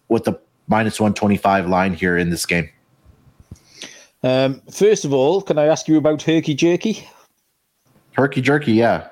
[0.08, 2.68] with the minus 125 line here in this game.
[4.24, 7.08] Um, first of all, can I ask you about Herky Jerky?
[8.12, 9.08] Herky Jerky, yeah.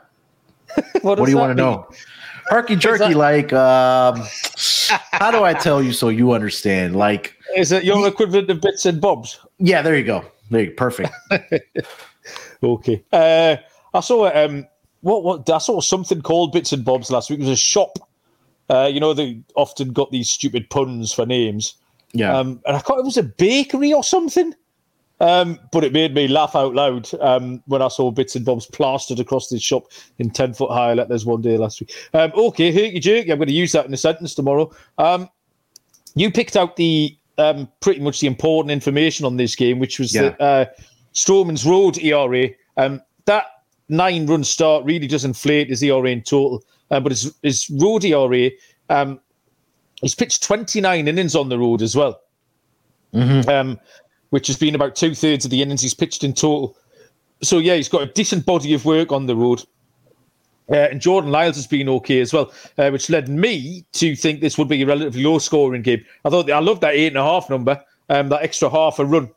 [1.02, 1.88] what, what do you want to know?
[2.50, 4.26] Herky jerky, like um,
[5.12, 6.96] how do I tell you so you understand?
[6.96, 9.38] Like, is it your equivalent of bits and bobs?
[9.58, 10.24] Yeah, there you go.
[10.50, 10.74] There you go.
[10.74, 11.12] Perfect.
[12.62, 13.04] okay.
[13.12, 13.56] Uh,
[13.94, 14.66] I saw um,
[15.02, 17.38] what what I saw something called bits and bobs last week.
[17.38, 17.98] It was a shop.
[18.68, 21.74] Uh, you know, they often got these stupid puns for names.
[22.12, 22.36] Yeah.
[22.36, 24.54] Um, and I thought it was a bakery or something.
[25.20, 28.66] Um, but it made me laugh out loud um, when I saw bits and bobs
[28.66, 31.94] plastered across this shop in 10 foot high Like letters one day last week.
[32.14, 33.30] Um, okay, herky jerky.
[33.30, 34.70] I'm going to use that in a sentence tomorrow.
[34.96, 35.28] Um,
[36.14, 40.14] you picked out the um, pretty much the important information on this game, which was
[40.14, 40.30] yeah.
[40.30, 40.64] the uh,
[41.14, 42.48] Stroman's road ERA.
[42.78, 43.46] Um, that
[43.90, 48.04] nine run start really does inflate his ERA in total, uh, but his, his road
[48.04, 48.50] ERA,
[50.00, 52.22] he's pitched 29 innings on the road as well.
[53.12, 53.74] Mm-hmm
[54.30, 56.76] which has been about two thirds of the innings he's pitched in total.
[57.42, 59.64] So yeah, he's got a decent body of work on the road.
[60.70, 64.40] Uh, and Jordan Lyles has been okay as well, uh, which led me to think
[64.40, 66.04] this would be a relatively low scoring game.
[66.24, 67.82] I thought I loved that eight and a half number.
[68.08, 69.30] Um, that extra half a run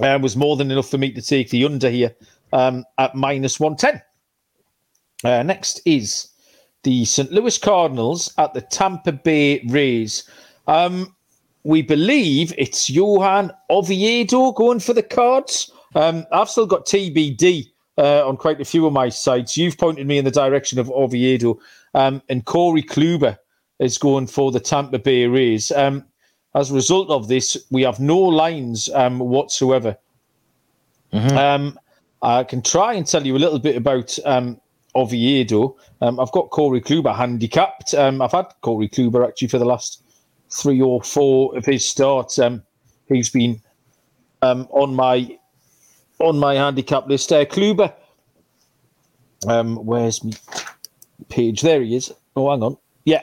[0.00, 2.14] um, was more than enough for me to take the under here
[2.52, 4.02] um, at minus 110.
[5.24, 6.28] Uh, next is
[6.82, 7.30] the St.
[7.30, 10.28] Louis Cardinals at the Tampa Bay Rays.
[10.66, 11.14] Um,
[11.64, 15.70] we believe it's Johan Oviedo going for the cards.
[15.94, 19.56] Um, I've still got TBD uh, on quite a few of my sites.
[19.56, 21.58] You've pointed me in the direction of Oviedo,
[21.94, 23.36] um, and Corey Kluber
[23.78, 25.70] is going for the Tampa Bay Rays.
[25.72, 26.04] Um,
[26.54, 29.96] as a result of this, we have no lines um, whatsoever.
[31.12, 31.36] Mm-hmm.
[31.36, 31.78] Um,
[32.22, 34.60] I can try and tell you a little bit about um,
[34.94, 35.76] Oviedo.
[36.00, 37.94] I've got Corey Kluber handicapped.
[37.94, 40.02] I've had Corey Kluber actually for the last
[40.52, 42.38] three or four of his starts.
[42.38, 42.62] Um,
[43.08, 43.60] he's been
[44.42, 45.38] um, on my
[46.18, 47.32] on my handicap list.
[47.32, 47.92] Uh, Kluber,
[49.48, 50.20] um, where's
[51.28, 51.62] page?
[51.62, 52.12] There he is.
[52.36, 52.76] Oh, hang on.
[53.04, 53.22] Yeah,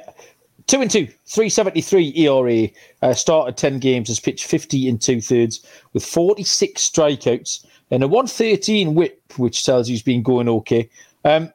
[0.67, 2.67] two and two, 373 ERA.
[3.01, 8.07] Uh, started 10 games, has pitched 50 and two thirds with 46 strikeouts and a
[8.07, 10.89] 113 whip, which tells you he's been going okay.
[11.23, 11.51] Um,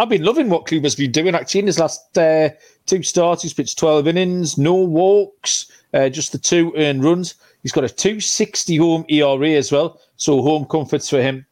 [0.00, 2.50] I've been loving what Kluber's been doing actually in his last uh,
[2.86, 3.42] two starts.
[3.42, 7.34] He's pitched 12 innings, no walks, uh, just the two earned runs.
[7.64, 11.44] He's got a 260 home ERA as well, so home comforts for him.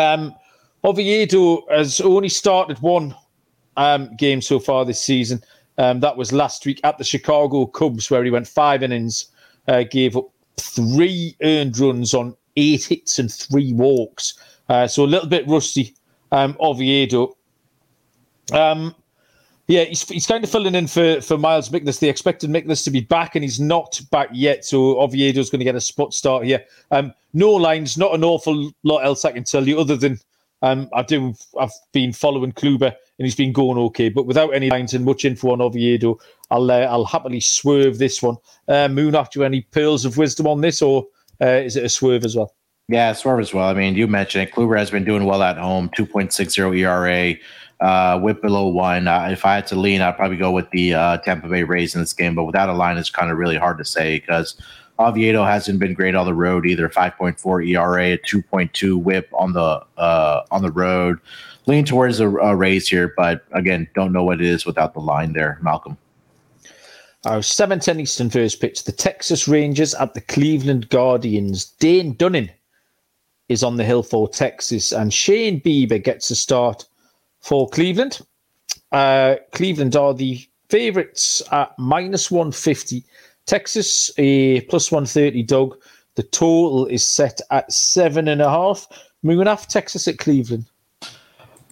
[0.00, 0.32] Um,
[0.84, 3.14] Oviedo has only started one
[3.76, 5.42] um, game so far this season.
[5.76, 9.26] Um, that was last week at the Chicago Cubs, where he went five innings,
[9.66, 14.34] uh, gave up three earned runs on eight hits and three walks.
[14.68, 15.96] Uh, so a little bit rusty
[16.34, 17.36] um, Oviedo.
[18.52, 18.94] Um,
[19.66, 21.98] Yeah, he's, he's kind of filling in for, for Miles Mikolas.
[21.98, 24.62] They expected Mikolas to be back, and he's not back yet.
[24.64, 26.62] So Oviedo's going to get a spot start here.
[26.90, 30.18] Um, no lines, not an awful lot else I can tell you, other than
[30.60, 31.34] um, I do.
[31.58, 34.10] I've been following Kluber, and he's been going okay.
[34.10, 36.18] But without any lines and much info on Oviedo,
[36.50, 38.36] I'll uh, I'll happily swerve this one.
[38.68, 41.06] Uh, Moon, after any pearls of wisdom on this, or
[41.40, 42.52] uh, is it a swerve as well?
[42.88, 43.68] Yeah, swerve as well.
[43.68, 44.54] I mean, you mentioned it.
[44.54, 47.34] Kluber has been doing well at home, 2.60 ERA
[47.80, 49.08] uh, whip below one.
[49.08, 51.94] Uh, if I had to lean, I'd probably go with the uh, Tampa Bay Rays
[51.94, 52.34] in this game.
[52.34, 54.56] But without a line, it's kind of really hard to say because
[54.98, 56.88] Oviedo hasn't been great on the road either.
[56.88, 61.18] 5.4 ERA, 2.2 whip on the uh, on the road.
[61.66, 65.00] Lean towards a, a Rays here, but again, don't know what it is without the
[65.00, 65.96] line there, Malcolm.
[67.24, 71.64] Our 7:10 Eastern first pitch: the Texas Rangers at the Cleveland Guardians.
[71.64, 72.50] Dane Dunning
[73.48, 76.86] is on the hill for Texas, and Shane Bieber gets a start
[77.40, 78.20] for Cleveland.
[78.92, 83.04] Uh, Cleveland are the favourites at minus 150.
[83.46, 85.76] Texas, a plus 130 dog.
[86.14, 88.86] The total is set at seven and a half.
[89.22, 90.66] Moving off Texas at Cleveland.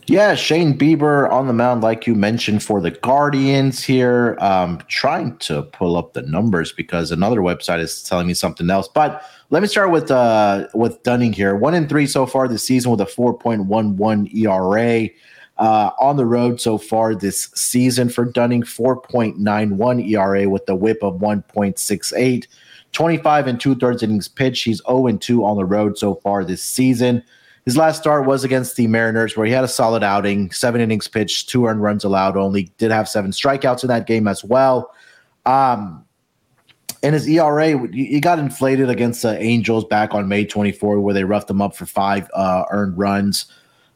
[0.07, 4.37] Yeah, Shane Bieber on the mound, like you mentioned, for the Guardians here.
[4.41, 8.89] Um, trying to pull up the numbers because another website is telling me something else.
[8.89, 9.23] But
[9.53, 11.55] let me start with uh, with Dunning here.
[11.55, 15.11] One in three so far this season with a 4.11 ERA
[15.59, 21.03] uh, on the road so far this season for Dunning, 4.91 ERA with the whip
[21.03, 22.47] of 1.68.
[22.93, 24.65] 25 and two thirds innings pitched.
[24.65, 27.23] He's 0 and 2 on the road so far this season.
[27.67, 31.09] His last start was against the Mariners, where he had a solid outing, seven innings
[31.09, 32.73] pitched, two earned runs allowed only.
[32.79, 34.95] Did have seven strikeouts in that game as well.
[35.45, 36.07] Um,
[37.03, 41.25] and his ERA, he got inflated against the Angels back on May 24, where they
[41.25, 43.47] roughed him up for five uh, earned runs.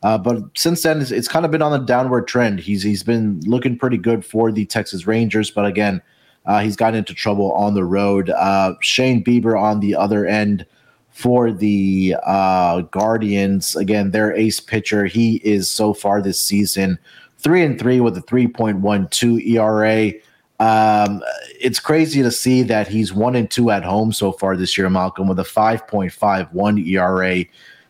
[0.03, 2.61] Uh, but since then, it's, it's, kind of been on a downward trend.
[2.61, 6.03] He's he's been looking pretty good for the Texas Rangers, but again,
[6.45, 8.31] uh, he's gotten into trouble on the road.
[8.31, 10.67] Uh, Shane Bieber on the other end
[11.11, 13.75] for the uh, Guardians.
[13.75, 15.07] Again, their ace pitcher.
[15.07, 16.99] He is so far this season
[17.39, 20.13] three and three with a three point one two ERA.
[20.59, 21.23] Um,
[21.61, 24.89] it's crazy to see that he's one and two at home so far this year,
[24.89, 27.45] Malcolm, with a five point five one ERA.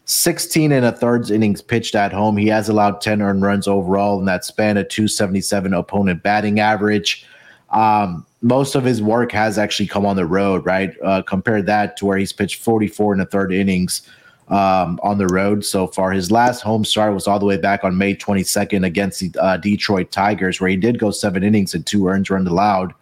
[0.09, 2.37] 16 and a third innings pitched at home.
[2.37, 7.27] He has allowed 10 earned runs overall in that span, a 277 opponent batting average.
[7.71, 10.95] Um, most of his work has actually come on the road, right?
[11.03, 14.09] Uh, compare that to where he's pitched 44 and a third innings
[14.49, 16.13] um, on the road so far.
[16.13, 19.57] His last home start was all the way back on May 22nd against the uh,
[19.57, 22.95] Detroit Tigers, where he did go seven innings and two earned runs allowed.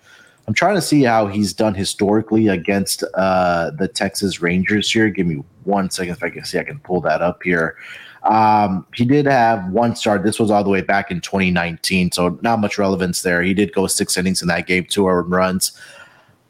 [0.46, 5.08] I'm trying to see how he's done historically against uh, the Texas Rangers here.
[5.08, 7.76] Give me one second if I can see I can pull that up here.
[8.24, 10.22] Um, he did have one start.
[10.22, 13.42] This was all the way back in 2019, so not much relevance there.
[13.42, 15.78] He did go six innings in that game, two earned runs.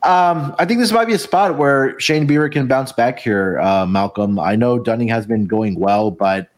[0.04, 3.58] Um, I think this might be a spot where Shane Bieber can bounce back here,
[3.60, 4.38] uh, Malcolm.
[4.38, 6.50] I know Dunning has been going well, but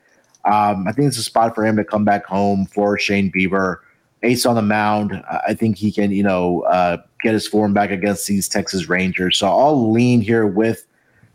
[0.44, 3.78] um, I think it's a spot for him to come back home for Shane Bieber
[4.24, 5.22] ace on the mound.
[5.46, 9.38] I think he can, you know, uh, get his form back against these Texas Rangers.
[9.38, 10.84] So I'll lean here with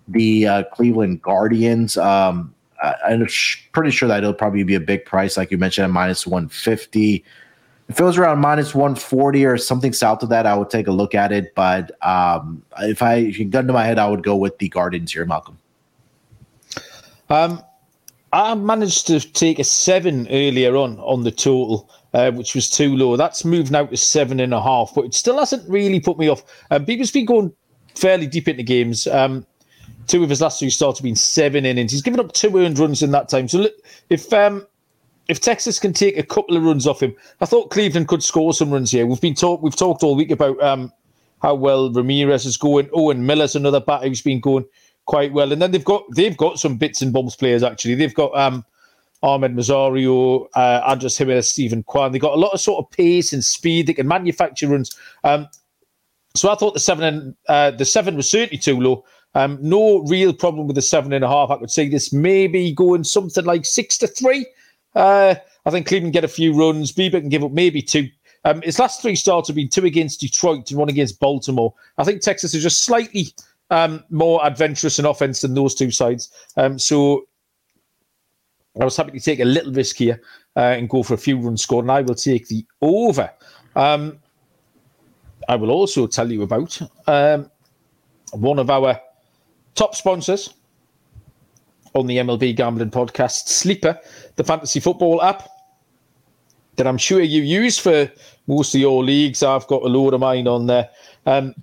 [0.07, 1.97] the uh, Cleveland Guardians.
[1.97, 3.25] Um, I, am
[3.71, 7.23] pretty sure that it'll probably be a big price, like you mentioned, at minus 150.
[7.91, 10.91] If it was around minus 140 or something south of that, I would take a
[10.91, 11.53] look at it.
[11.55, 14.69] But um, if I if you gun to my head, I would go with the
[14.69, 15.57] Guardians here, Malcolm.
[17.29, 17.61] Um,
[18.31, 22.95] I managed to take a seven earlier on on the total uh, which was too
[22.95, 23.15] low.
[23.15, 26.29] That's moved now to seven and a half, but it still hasn't really put me
[26.29, 26.43] off.
[26.69, 27.53] Um, Bieber's been going
[27.95, 29.07] fairly deep into games.
[29.07, 29.45] Um,
[30.07, 31.91] two of his last three starts have been seven innings.
[31.91, 33.47] He's given up two earned runs in that time.
[33.47, 33.73] So look,
[34.09, 34.65] if um,
[35.31, 38.53] if Texas can take a couple of runs off him, I thought Cleveland could score
[38.53, 39.05] some runs here.
[39.05, 40.91] We've been talk we've talked all week about um,
[41.41, 42.89] how well Ramirez is going.
[42.93, 44.65] Owen Miller's another batter who's been going
[45.05, 47.95] quite well, and then they've got they've got some bits and bobs players actually.
[47.95, 48.65] They've got um,
[49.23, 52.11] Amed Rosario, uh, Andres Gimenez, Steven Kwan.
[52.11, 53.87] They've got a lot of sort of pace and speed.
[53.87, 54.99] They can manufacture runs.
[55.23, 55.47] Um,
[56.35, 59.05] so I thought the seven and uh, the seven was certainly too low.
[59.33, 61.51] Um, no real problem with the seven and a half.
[61.51, 64.45] I could say this maybe going something like six to three.
[64.95, 66.91] Uh, I think Cleveland get a few runs.
[66.91, 68.09] Bieber can give up maybe two.
[68.43, 71.73] Um, his last three starts have been two against Detroit and one against Baltimore.
[71.97, 73.27] I think Texas is just slightly
[73.69, 76.31] um, more adventurous in offense than those two sides.
[76.57, 77.27] Um, so
[78.79, 80.21] I was happy to take a little risk here
[80.55, 83.31] uh, and go for a few runs scored, and I will take the over.
[83.75, 84.19] Um,
[85.47, 87.49] I will also tell you about um,
[88.31, 88.99] one of our
[89.75, 90.53] top sponsors
[91.93, 93.99] on the MLB Gambling Podcast, Sleeper,
[94.35, 95.47] the fantasy football app.
[96.77, 98.09] that I'm sure you use for
[98.47, 99.43] most of your leagues.
[99.43, 100.89] I've got a load of mine on there.
[101.25, 101.53] Um,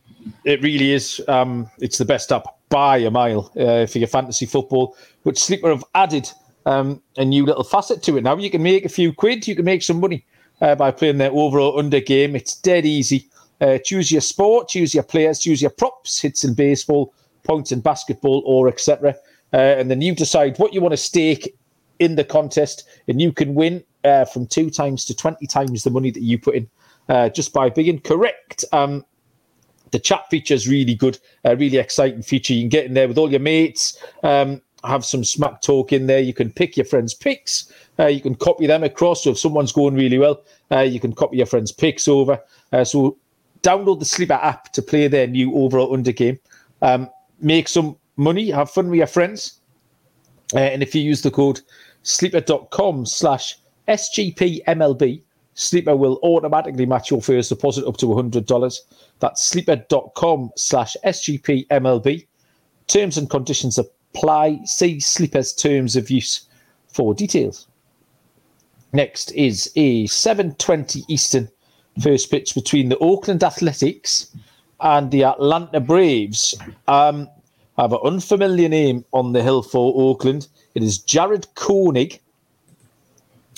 [0.45, 1.23] it really is.
[1.29, 4.97] Um, it's the best app by a mile uh, for your fantasy football.
[5.25, 6.31] But Sleeper have added
[6.67, 8.23] um, a new little facet to it.
[8.23, 9.49] Now you can make a few quid.
[9.49, 10.27] You can make some money
[10.61, 12.37] uh, by playing their overall under game.
[12.37, 13.29] It's dead easy.
[13.61, 17.13] Uh, choose your sport, choose your players, choose your props, hits in baseball,
[17.43, 19.17] points in basketball, or etc.
[19.53, 21.57] Uh, and then you decide what you want to stake
[21.99, 25.91] in the contest, and you can win uh, from two times to 20 times the
[25.91, 26.69] money that you put in
[27.09, 28.65] uh, just by being correct.
[28.73, 29.05] Um,
[29.91, 32.53] the chat feature is really good, a really exciting feature.
[32.53, 36.07] You can get in there with all your mates, um, have some smack talk in
[36.07, 36.21] there.
[36.21, 37.73] You can pick your friends' picks.
[37.99, 39.25] Uh, you can copy them across.
[39.25, 42.39] So if someone's going really well, uh, you can copy your friends' picks over.
[42.73, 43.17] Uh, so
[43.63, 46.39] download the Sleeper app to play their new overall under game.
[46.83, 47.09] Um,
[47.41, 49.61] make some money, have fun with your friends.
[50.55, 51.61] Uh, and if you use the code
[52.03, 55.23] sleeper.com slash SGPMLB,
[55.55, 58.79] Sleeper will automatically match your first deposit up to $100.
[59.19, 62.27] That's sleeper.com slash SGPMLB.
[62.87, 64.61] Terms and conditions apply.
[64.65, 66.47] See Sleeper's terms of use
[66.87, 67.67] for details.
[68.93, 71.49] Next is a 7.20 Eastern
[72.01, 74.35] first pitch between the Oakland Athletics
[74.81, 76.55] and the Atlanta Braves.
[76.87, 77.29] Um,
[77.79, 80.49] I have an unfamiliar name on the hill for Oakland.
[80.75, 82.21] It is Jared Koenig.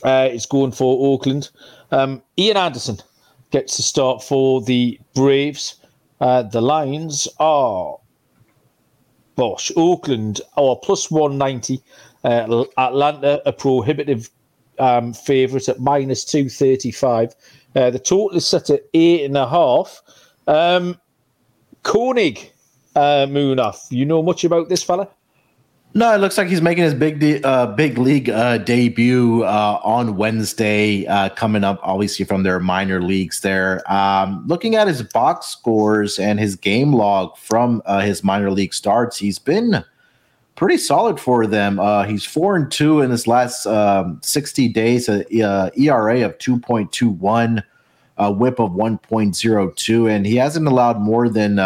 [0.04, 1.48] Uh, it's going for Oakland.
[1.90, 2.98] Um, Ian Anderson
[3.50, 5.76] gets to start for the Braves.
[6.20, 7.96] Uh, the lines are
[9.36, 11.82] Bosh, Oakland are plus 190.
[12.22, 14.28] Uh, Atlanta, a prohibitive
[14.78, 17.34] um, favourite at minus 235.
[17.74, 20.02] Uh, the total is set at eight and a half.
[20.46, 21.00] Um,
[21.84, 22.52] Koenig,
[22.97, 25.09] uh, Munaf, you know much about this fella?
[25.93, 29.80] No, it looks like he's making his big de- uh, big league uh, debut uh,
[29.82, 33.41] on Wednesday, uh, coming up obviously from their minor leagues.
[33.41, 38.53] There, um, looking at his box scores and his game log from uh, his minor
[38.53, 39.84] league starts, he's been
[40.55, 41.80] pretty solid for them.
[41.80, 45.24] Uh, he's four and two in his last um, sixty days, a
[45.76, 47.64] ERA of two point two one,
[48.16, 51.59] a WHIP of one point zero two, and he hasn't allowed more than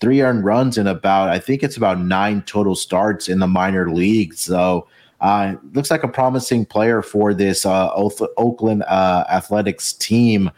[0.00, 3.90] three earned runs in about I think it's about nine total starts in the minor
[3.90, 4.34] league.
[4.34, 4.88] So
[5.20, 10.50] uh, looks like a promising player for this uh, Oakland uh, Athletics team.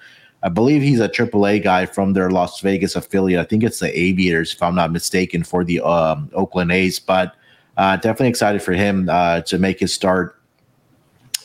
[0.44, 3.40] I believe he's a AAA guy from their Las Vegas affiliate.
[3.40, 6.98] I think it's the Aviators, if I'm not mistaken, for the um, Oakland A's.
[6.98, 7.34] But
[7.76, 10.40] uh, definitely excited for him uh, to make his start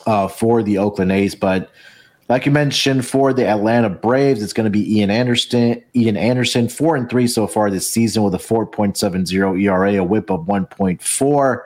[0.06, 1.34] uh, for the Oakland A's.
[1.34, 1.70] But
[2.28, 5.82] like you mentioned, for the Atlanta Braves, it's going to be Ian Anderson.
[5.96, 10.30] Ian Anderson, four and three so far this season with a 4.70 ERA, a WHIP
[10.30, 11.62] of 1.4.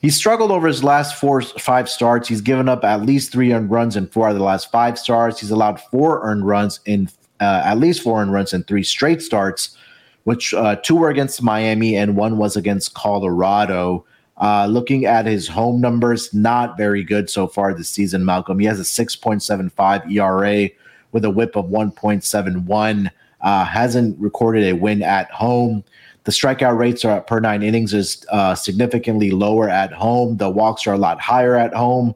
[0.00, 2.28] He struggled over his last four five starts.
[2.28, 5.40] He's given up at least three earned runs in four of the last five starts.
[5.40, 7.10] He's allowed four earned runs in
[7.40, 9.76] uh, at least four earned runs in three straight starts,
[10.24, 14.04] which uh, two were against Miami and one was against Colorado.
[14.40, 18.58] Uh, looking at his home numbers, not very good so far this season, Malcolm.
[18.58, 20.70] He has a 6.75 ERA
[21.12, 23.10] with a whip of 1.71.
[23.42, 25.84] Uh, hasn't recorded a win at home.
[26.24, 30.38] The strikeout rates are per nine innings is uh, significantly lower at home.
[30.38, 32.14] The walks are a lot higher at home.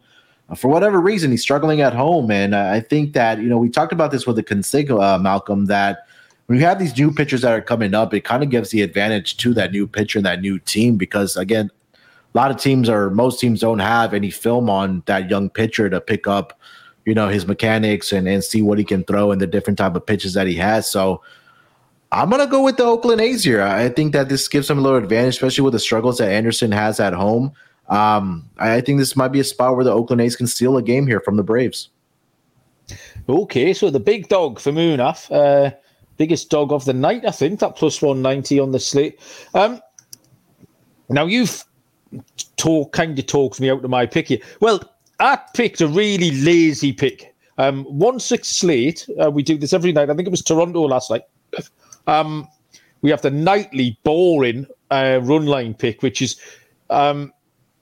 [0.48, 3.70] Uh, for whatever reason, he's struggling at home, and I think that you know we
[3.70, 6.06] talked about this with the consigo, uh, Malcolm, that
[6.46, 8.82] when you have these new pitchers that are coming up, it kind of gives the
[8.82, 11.70] advantage to that new pitcher and that new team because again,
[12.34, 15.88] a lot of teams or most teams don't have any film on that young pitcher
[15.88, 16.58] to pick up,
[17.04, 19.94] you know, his mechanics and, and see what he can throw and the different type
[19.94, 20.90] of pitches that he has.
[20.90, 21.22] So
[22.10, 23.62] I'm gonna go with the Oakland A's here.
[23.62, 26.72] I think that this gives him a little advantage, especially with the struggles that Anderson
[26.72, 27.52] has at home.
[27.88, 30.82] Um, I think this might be a spot where the Oakland A's can steal a
[30.82, 31.90] game here from the Braves.
[33.28, 35.74] Okay, so the big dog for Munaf, uh,
[36.16, 39.20] biggest dog of the night, I think, that plus 190 on the slate.
[39.54, 39.80] Um,
[41.08, 41.64] now you've
[42.56, 44.38] talk kind of talks me out of my pick here.
[44.60, 44.80] Well,
[45.20, 47.34] I picked a really lazy pick.
[47.58, 49.08] Um, one six slate.
[49.22, 50.10] Uh, we do this every night.
[50.10, 51.22] I think it was Toronto last night.
[52.06, 52.48] Um,
[53.02, 56.40] we have the nightly boring uh, run line pick, which is
[56.90, 57.32] um,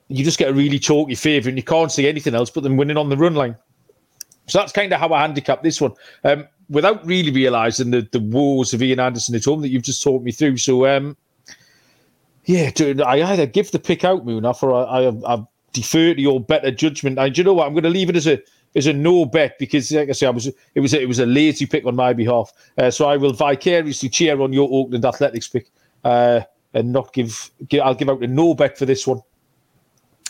[0.08, 2.76] you just get a really chalky favourite and you can't see anything else but them
[2.76, 3.56] winning on the run line.
[4.46, 5.92] So that's kind of how I handicap this one.
[6.24, 10.02] Um, without really realising the, the woes of Ian Anderson at home that you've just
[10.02, 10.56] talked me through.
[10.56, 11.16] So um,
[12.44, 16.20] yeah, dude, I either give the pick out, Munaf, or I, I, I defer to
[16.20, 17.18] your better judgment.
[17.18, 17.66] And you know what?
[17.66, 18.40] I'm going to leave it as a
[18.74, 21.18] as a no bet because, like I say, I was it was a, it was
[21.18, 22.52] a lazy pick on my behalf.
[22.78, 25.68] Uh, so I will vicariously cheer on your Oakland Athletics pick
[26.04, 26.40] uh,
[26.74, 27.82] and not give, give.
[27.82, 29.20] I'll give out a no bet for this one.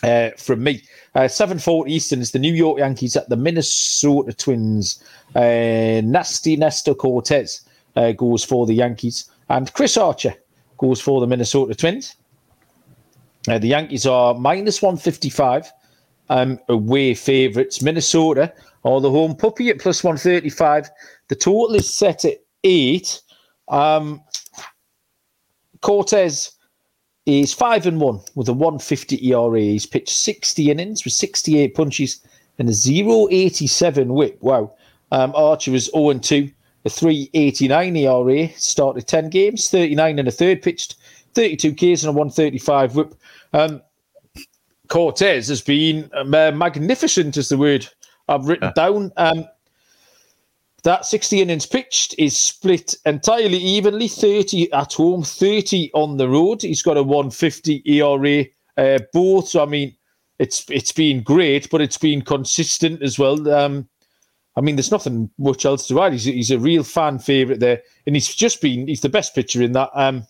[0.03, 0.83] uh, from me.
[1.15, 5.03] Uh, 7.40 Eastern is the New York Yankees at the Minnesota Twins.
[5.35, 7.63] Uh, Nasty Nestor Cortes
[7.97, 9.31] uh, goes for the Yankees.
[9.49, 10.35] And Chris Archer
[10.83, 12.17] goes for the Minnesota Twins.
[13.49, 15.73] Uh, the Yankees are minus 155
[16.29, 17.83] um, away favourites.
[17.83, 18.53] Minnesota
[18.85, 20.91] are the home puppy at plus 135.
[21.29, 23.23] The total is set at eight.
[23.69, 24.23] Um,
[25.83, 26.57] Cortes
[27.27, 29.61] is five and one with a 150 ERA.
[29.61, 32.21] He's pitched 60 innings with 68 punches
[32.59, 34.37] and a 087 whip.
[34.43, 34.75] Wow.
[35.13, 36.51] Um, Archer is 0 and 2,
[36.85, 38.49] a 389 ERA.
[38.57, 40.97] Started 10 games, 39 and a third, pitched
[41.35, 43.15] 32 Ks and a 135 whip.
[43.53, 43.83] Um,
[44.89, 47.89] Cortes has been uh, magnificent, is the word
[48.29, 48.85] I've written yeah.
[48.85, 49.13] down.
[49.17, 49.47] Um,
[50.83, 56.63] that 60 innings pitched is split entirely evenly 30 at home, 30 on the road.
[56.63, 58.45] He's got a 150 ERA
[58.77, 59.49] uh, both.
[59.49, 59.95] So, I mean,
[60.39, 63.49] it's it's been great, but it's been consistent as well.
[63.53, 63.89] Um,
[64.57, 66.13] I mean, there's nothing much else to add.
[66.13, 69.63] He's, he's a real fan favourite there, and he's just been he's the best pitcher
[69.63, 70.27] in that um,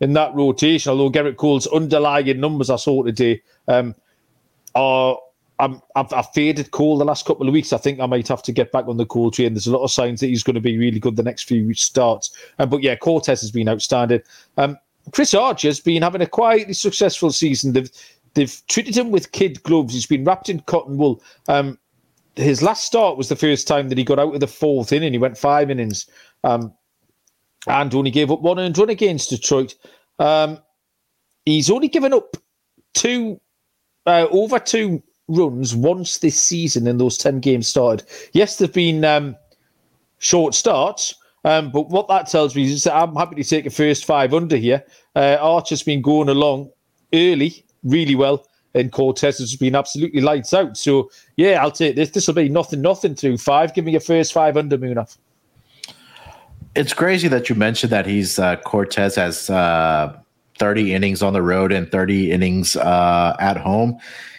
[0.00, 0.90] in that rotation.
[0.90, 3.94] Although Gerrit Cole's underlying numbers I saw today um,
[4.74, 5.18] are
[5.58, 7.72] I'm, I've, I've, faded Cole the last couple of weeks.
[7.72, 9.54] I think I might have to get back on the Cole train.
[9.54, 11.72] There's a lot of signs that he's going to be really good the next few
[11.74, 12.30] starts.
[12.58, 14.20] Um, but yeah, Cortes has been outstanding.
[14.58, 14.76] Um,
[15.12, 17.72] Chris Archer's been having a quietly successful season.
[17.72, 17.90] They've
[18.34, 19.94] they've treated him with kid gloves.
[19.94, 21.22] He's been wrapped in cotton wool.
[21.48, 21.78] Um,
[22.36, 25.12] his last start was the first time that he got out of the fourth inning.
[25.12, 26.06] He went five innings
[26.44, 26.72] um,
[27.66, 29.74] and only gave up one earned run against Detroit.
[30.18, 30.58] Um,
[31.44, 32.36] he's only given up
[32.94, 33.40] two
[34.06, 38.06] uh, over two runs once this season in those 10 games started.
[38.32, 39.34] Yes, there've been um,
[40.18, 41.14] short starts,
[41.44, 44.32] um, but what that tells me is that I'm happy to take a first five
[44.32, 44.84] under here.
[45.16, 46.70] Uh, Archer's been going along
[47.12, 48.46] early really well,
[48.76, 50.76] and Cortes has been absolutely lights out.
[50.76, 52.10] So, yeah, I'll take this.
[52.10, 53.74] This will be nothing, nothing through five.
[53.74, 55.16] Give me your first five under Munaf.
[56.74, 60.14] It's crazy that you mentioned that he's uh, Cortes has uh,
[60.58, 63.98] 30 innings on the road and 30 innings uh, at home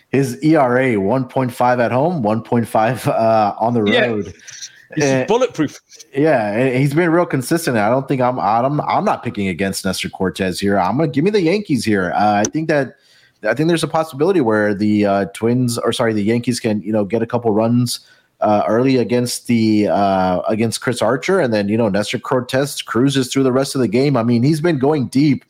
[0.10, 4.34] his ERA 1.5 at home, 1.5 uh, on the road.
[4.96, 5.20] Yeah.
[5.20, 5.82] He's bulletproof.
[6.14, 7.76] Yeah, he's been real consistent.
[7.76, 10.80] I don't think I'm I'm I'm not picking against Nestor Cortes here.
[10.80, 12.14] I'm gonna give me the Yankees here.
[12.16, 12.96] Uh, I think that
[13.44, 16.92] I think there's a possibility where the uh, Twins or sorry the Yankees can you
[16.92, 18.00] know get a couple runs
[18.40, 23.32] uh, early against the uh, against Chris Archer, and then you know Nestor Cortes cruises
[23.32, 24.16] through the rest of the game.
[24.18, 25.44] I mean, he's been going deep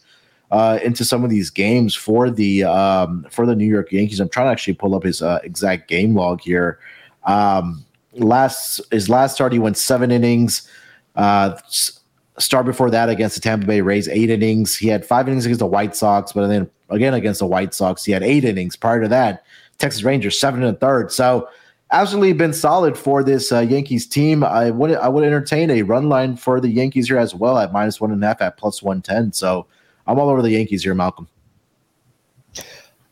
[0.52, 4.20] uh, into some of these games for the um, for the New York Yankees.
[4.20, 6.80] I'm trying to actually pull up his uh, exact game log here.
[7.26, 10.68] Um, last his last start, he went seven innings.
[11.16, 11.58] Uh,
[12.40, 14.76] start before that against the Tampa Bay Rays, eight innings.
[14.76, 18.04] He had five innings against the White Sox, but then again against the White Sox,
[18.04, 18.76] he had eight innings.
[18.76, 19.44] Prior to that,
[19.78, 21.12] Texas Rangers seven and a third.
[21.12, 21.48] So
[21.92, 24.44] absolutely been solid for this uh, Yankees team.
[24.44, 27.74] I would I would entertain a run line for the Yankees here as well at
[27.74, 29.32] minus one and a half at plus one ten.
[29.32, 29.66] So
[30.06, 31.28] I'm all over the Yankees here, Malcolm.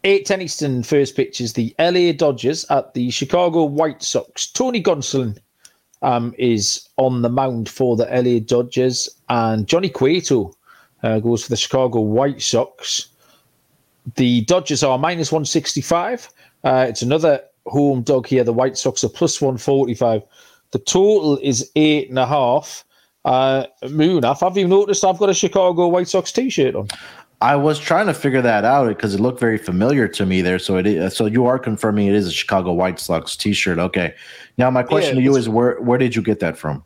[0.04, 4.46] 8 10 Eastern first pitch is the LA Dodgers at the Chicago White Sox.
[4.46, 5.36] Tony Gonsolin
[6.06, 10.56] um, is on the mound for the LA Dodgers, and Johnny Cueto
[11.02, 13.08] uh, goes for the Chicago White Sox.
[14.16, 16.30] The Dodgers are minus 165.
[16.64, 18.44] Uh, it's another home dog here.
[18.44, 20.22] The White Sox are plus 145.
[20.72, 22.86] The total is eight and a half.
[23.26, 26.88] Uh, Munaf, have you noticed I've got a Chicago White Sox T-shirt on?
[27.42, 30.60] I was trying to figure that out because it looked very familiar to me there.
[30.60, 33.78] So it is, so you are confirming it is a Chicago White Sox T-shirt.
[33.78, 34.16] Okay.
[34.58, 36.84] Now my question yeah, to you is where where did you get that from?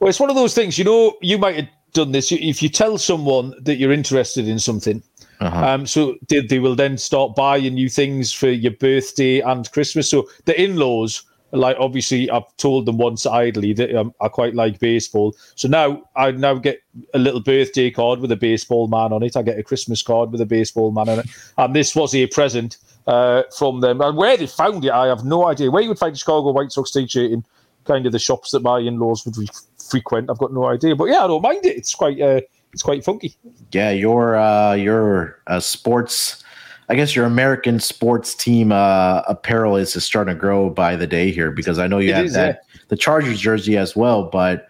[0.00, 0.78] Well, it's one of those things.
[0.78, 4.58] You know, you might have done this if you tell someone that you're interested in
[4.58, 5.02] something.
[5.40, 5.66] Uh-huh.
[5.66, 10.08] Um, so they, they will then start buying you things for your birthday and Christmas.
[10.08, 11.22] So the in-laws
[11.52, 15.36] like obviously I've told them once idly that um, I quite like baseball.
[15.54, 16.82] So now I now get
[17.14, 19.36] a little birthday card with a baseball man on it.
[19.36, 21.26] I get a Christmas card with a baseball man on it,
[21.58, 24.00] and this was a present uh, from them.
[24.00, 25.70] And where they found it, I have no idea.
[25.70, 27.44] Where you would find a Chicago White Sox t-shirt in
[27.84, 29.48] kind of the shops that my in-laws would re-
[29.90, 30.96] frequent, I've got no idea.
[30.96, 31.76] But yeah, I don't mind it.
[31.76, 32.40] It's quite uh,
[32.72, 33.34] it's quite funky.
[33.72, 36.41] Yeah, your uh, your uh, sports
[36.92, 41.06] I guess your American sports team uh, apparel is, is starting to grow by the
[41.06, 42.80] day here because I know you it have is, that yeah.
[42.88, 44.68] the Chargers jersey as well, but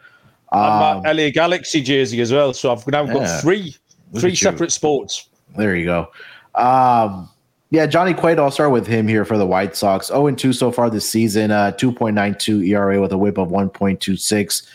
[0.53, 2.53] um, LA Galaxy jersey as well.
[2.53, 3.75] So I've now got yeah, three
[4.17, 5.31] three separate sports.
[5.57, 6.13] There you go.
[6.55, 7.29] Um,
[7.71, 8.45] yeah, Johnny Cueto.
[8.45, 10.07] I'll start with him here for the White Sox.
[10.07, 11.51] 0 and 2 so far this season.
[11.51, 14.69] Uh, 2.92 ERA with a WHIP of 1.26.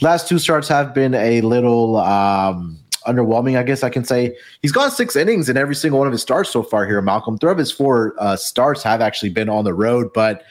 [0.00, 2.76] Last two starts have been a little um,
[3.08, 4.36] underwhelming, I guess I can say.
[4.62, 7.38] He's gone six innings in every single one of his starts so far here, Malcolm.
[7.38, 10.42] Three of his four uh, starts have actually been on the road, but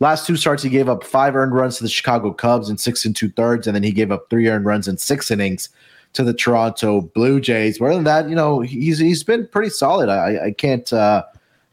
[0.00, 3.04] last two starts he gave up five earned runs to the Chicago Cubs in six
[3.04, 5.68] and two thirds, and then he gave up three earned runs in six innings
[6.14, 7.80] to the Toronto Blue Jays.
[7.80, 10.08] More than that, you know, he's he's been pretty solid.
[10.08, 11.24] I, I can't uh,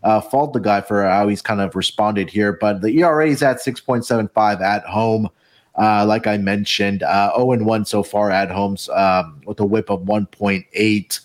[0.03, 3.43] uh, fault the guy for how he's kind of responded here, but the ERA is
[3.43, 5.29] at 6.75 at home.
[5.77, 9.65] Uh, like I mentioned, uh, 0 and 1 so far at homes um, with a
[9.65, 11.19] whip of 1.8.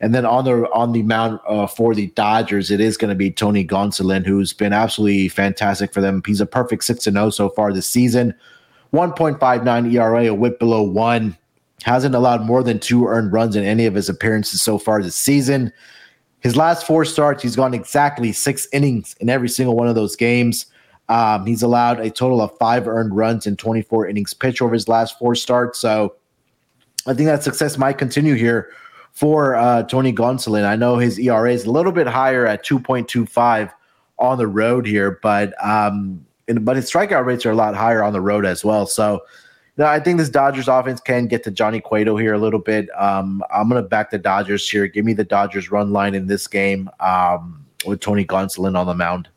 [0.00, 3.14] And then on the on the mound uh, for the Dodgers, it is going to
[3.14, 6.22] be Tony Gonsolin, who's been absolutely fantastic for them.
[6.26, 8.34] He's a perfect six and zero so far this season.
[8.92, 11.36] 1.59 ERA, a whip below one.
[11.82, 15.16] Hasn't allowed more than two earned runs in any of his appearances so far this
[15.16, 15.72] season.
[16.40, 20.16] His last four starts, he's gone exactly six innings in every single one of those
[20.16, 20.66] games.
[21.08, 24.88] Um, he's allowed a total of five earned runs in 24 innings pitched over his
[24.88, 25.78] last four starts.
[25.78, 26.16] So
[27.06, 28.70] I think that success might continue here
[29.12, 30.64] for uh, Tony Gonsolin.
[30.64, 33.72] I know his ERA is a little bit higher at 2.25
[34.18, 38.02] on the road here, but um, and, but his strikeout rates are a lot higher
[38.02, 38.86] on the road as well.
[38.86, 39.22] So
[39.78, 42.88] no, I think this Dodgers offense can get to Johnny Cueto here a little bit.
[42.98, 44.86] Um, I'm going to back the Dodgers here.
[44.86, 48.94] Give me the Dodgers run line in this game um, with Tony Gonsolin on the
[48.94, 49.28] mound.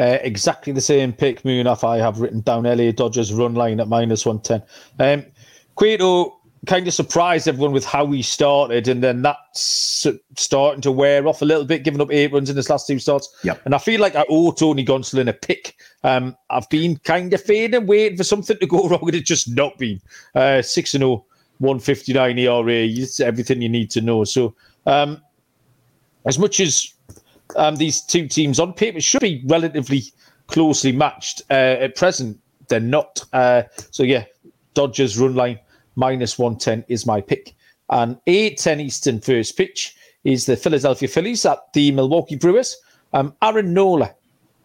[0.00, 1.84] Uh, exactly the same pick, Munaf.
[1.84, 4.62] I have written down LA Dodgers run line at minus 110.
[4.98, 5.26] Um,
[5.74, 10.06] Cueto kind of surprised everyone with how he started, and then that's
[10.38, 12.98] starting to wear off a little bit, giving up eight runs in his last two
[12.98, 13.28] starts.
[13.44, 13.60] Yep.
[13.66, 15.76] And I feel like I owe Tony Gonsolin a pick.
[16.02, 19.50] Um, I've been kind of fading, waiting for something to go wrong, and it's just
[19.54, 20.00] not been.
[20.34, 21.26] Uh, 6 and 0,
[21.58, 24.24] 159 ERA, it's everything you need to know.
[24.24, 24.54] So,
[24.86, 25.20] um,
[26.26, 26.94] as much as
[27.56, 30.02] um, these two teams on paper should be relatively
[30.46, 31.42] closely matched.
[31.50, 32.38] Uh, at present,
[32.68, 33.24] they're not.
[33.32, 34.24] Uh, so yeah,
[34.74, 35.58] Dodgers run line
[35.96, 37.54] minus 110 is my pick.
[37.90, 42.76] And 8-10 Eastern first pitch is the Philadelphia Phillies at the Milwaukee Brewers.
[43.12, 44.14] Um, Aaron Nola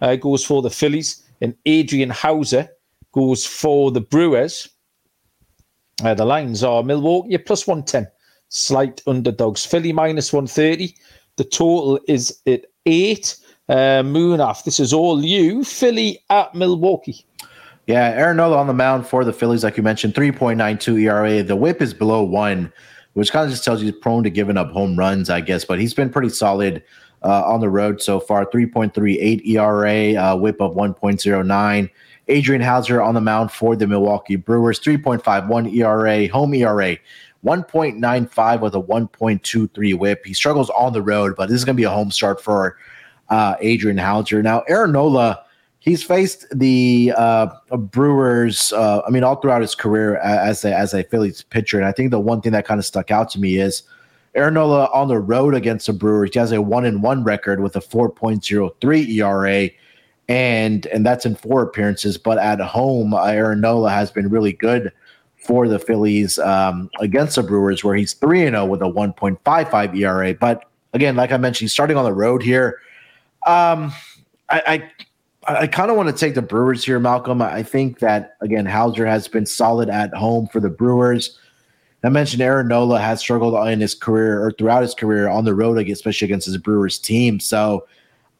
[0.01, 2.69] uh, goes for the Phillies, and Adrian Houser
[3.11, 4.69] goes for the Brewers.
[6.03, 8.07] Uh, the lines are Milwaukee plus 110,
[8.49, 9.65] slight underdogs.
[9.65, 10.95] Philly minus 130.
[11.37, 13.37] The total is at eight.
[13.67, 15.63] Uh, Munaf, this is all you.
[15.63, 17.25] Philly at Milwaukee.
[17.87, 21.43] Yeah, Aaron Nola on the mound for the Phillies, like you mentioned, 3.92 ERA.
[21.43, 22.71] The whip is below one,
[23.13, 25.65] which kind of just tells you he's prone to giving up home runs, I guess,
[25.65, 26.83] but he's been pretty solid
[27.23, 28.45] uh, on the road so far.
[28.45, 31.89] 3.38 ERA, uh, whip of 1.09.
[32.27, 36.97] Adrian Houser on the mound for the Milwaukee Brewers, 3.51 ERA, home ERA,
[37.45, 40.25] 1.95 with a 1.23 whip.
[40.25, 42.77] He struggles on the road, but this is going to be a home start for
[43.29, 44.41] uh, Adrian Houser.
[44.41, 45.43] Now, Aaron Nola,
[45.79, 47.47] he's faced the uh,
[47.77, 48.73] Brewers.
[48.73, 51.91] Uh, I mean, all throughout his career as a as a Phillies pitcher, and I
[51.91, 53.83] think the one thing that kind of stuck out to me is
[54.33, 56.31] Aaron Nola on the road against the Brewers.
[56.33, 59.69] He has a one in one record with a 4.03 ERA.
[60.27, 64.91] And and that's in four appearances, but at home, Aaron Nola has been really good
[65.37, 69.95] for the Phillies um, against the Brewers, where he's 3 and 0 with a 1.55
[69.95, 70.33] ERA.
[70.33, 72.79] But again, like I mentioned, starting on the road here.
[73.45, 73.93] Um,
[74.49, 74.89] I,
[75.47, 77.41] I, I kind of want to take the Brewers here, Malcolm.
[77.41, 81.37] I think that, again, Houser has been solid at home for the Brewers.
[82.03, 85.55] I mentioned Aaron Nola has struggled in his career or throughout his career on the
[85.55, 87.39] road, especially against his Brewers team.
[87.39, 87.87] So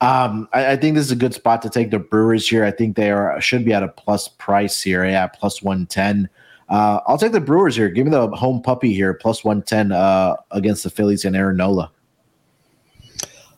[0.02, 2.66] um, I, I, think this is a good spot to take the Brewers here.
[2.66, 6.30] I think they are should be at a plus price here, yeah, plus 110.
[6.68, 7.90] Uh, I'll take the Brewers here.
[7.90, 11.92] Give me the home puppy here, plus 110 uh, against the Phillies and Aaron Nola.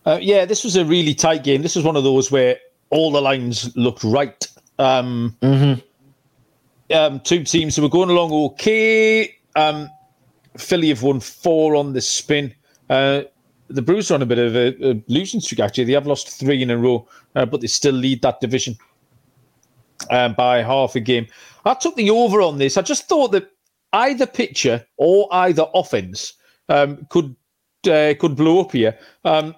[0.06, 1.62] Uh, yeah, this was a really tight game.
[1.62, 2.58] This was one of those where
[2.92, 4.48] all the lines looked right.
[4.80, 6.96] Um, mm-hmm.
[6.96, 9.36] um, two teams who were going along okay.
[9.56, 9.90] Um,
[10.56, 12.54] Philly have won four on the spin.
[12.90, 13.24] Uh,
[13.70, 15.86] the Brewers are on a bit of a, a, losing streak, actually.
[15.86, 18.78] They have lost three in a row, uh, but they still lead that division
[20.09, 21.28] um, by half a game.
[21.65, 22.78] I took the over on this.
[22.78, 23.51] I just thought that
[23.93, 26.34] either pitcher or either offense
[26.70, 27.36] um, could
[27.89, 28.97] uh, could blow up here.
[29.26, 29.55] Um,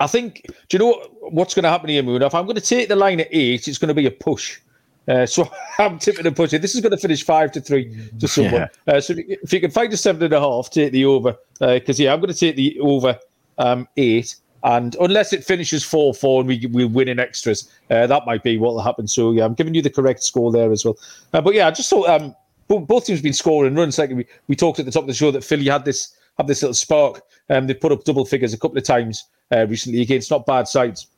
[0.00, 0.42] I think.
[0.68, 2.22] Do you know what, what's going to happen here, Moon?
[2.22, 4.60] If I'm going to take the line at eight, it's going to be a push.
[5.08, 6.60] Uh, so I'm tipping and pushing.
[6.60, 8.68] This is going to finish five to three to someone.
[8.86, 8.94] Yeah.
[8.94, 11.04] Uh, so if you, if you, can find a seven and a half, take the
[11.04, 11.36] over.
[11.60, 13.18] Because uh, yeah, I'm going to take the over
[13.58, 14.36] um, eight.
[14.64, 18.42] And unless it finishes 4 4 and we, we win in extras, uh, that might
[18.42, 19.06] be what will happen.
[19.06, 20.98] So, yeah, I'm giving you the correct score there as well.
[21.32, 22.34] Uh, but yeah, I just thought um,
[22.66, 23.98] both, teams have been scoring runs.
[23.98, 26.46] Like we, we talked at the top of the show that Philly had this had
[26.46, 27.22] this little spark.
[27.50, 30.68] Um, they put up double figures a couple of times uh, recently against not bad
[30.68, 31.08] sides.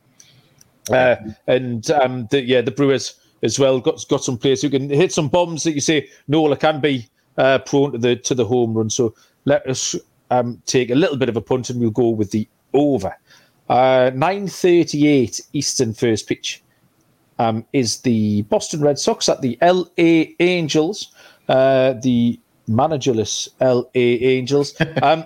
[0.91, 1.17] Uh,
[1.47, 5.13] and um, the, yeah, the Brewers as well got got some players who can hit
[5.13, 8.75] some bombs that you say Nola can be uh, prone to the to the home
[8.75, 8.91] run.
[8.91, 9.15] So
[9.45, 9.97] let us
[10.31, 13.17] um, take a little bit of a punt and we'll go with the over.
[13.69, 16.63] Uh, 9.38 Eastern first pitch
[17.39, 21.13] um, is the Boston Red Sox at the LA Angels,
[21.49, 22.39] uh, the
[22.69, 24.75] managerless LA Angels.
[25.03, 25.25] Um,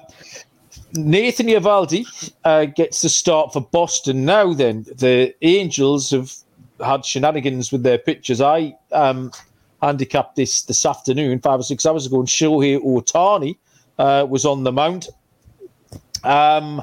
[0.92, 4.24] Nathan Eovaldi uh, gets the start for Boston.
[4.24, 6.32] Now, then, the Angels have
[6.80, 8.40] had shenanigans with their pictures.
[8.40, 9.30] I um,
[9.82, 13.56] handicapped this this afternoon, five or six hours ago, and Shohei Ohtani
[13.98, 15.08] uh, was on the mound.
[16.24, 16.82] Um,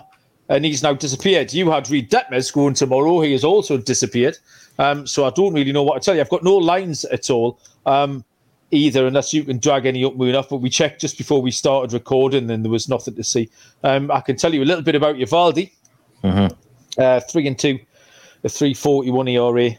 [0.50, 1.54] and he's now disappeared.
[1.54, 3.22] You had Reid Detmers going tomorrow.
[3.22, 4.38] He has also disappeared.
[4.80, 6.22] Um, so I don't really know what to tell you.
[6.22, 8.26] I've got no lines at all um,
[8.72, 10.50] either, unless you can drag any up enough.
[10.50, 13.50] But we checked just before we started recording, and there was nothing to see.
[13.84, 15.72] Um, I can tell you a little bit about Eovaldi.
[16.24, 17.02] Mm-hmm.
[17.02, 17.80] Uh, three and two,
[18.44, 19.72] a three forty one ERA.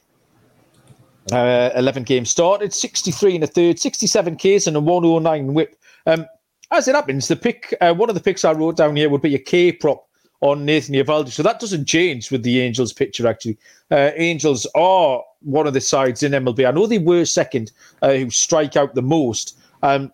[1.30, 5.78] Uh, 11 games started, 63 and a third, 67 Ks and a 109 whip.
[6.04, 6.26] Um,
[6.72, 9.22] as it happens, the pick, uh, one of the picks I wrote down here would
[9.22, 10.08] be a K prop
[10.40, 11.30] on Nathan Eovaldi.
[11.30, 13.56] So that doesn't change with the Angels picture, actually.
[13.90, 16.66] Uh, Angels are one of the sides in MLB.
[16.66, 17.70] I know they were second
[18.02, 19.58] uh, who strike out the most.
[19.82, 20.12] Um,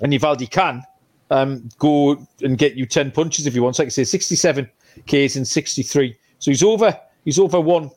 [0.00, 0.82] and Eovaldi can
[1.30, 3.78] um, go and get you 10 punches if he wants.
[3.78, 4.70] Like I say, 67
[5.06, 6.16] Ks and 63.
[6.38, 7.90] So he's over he's over one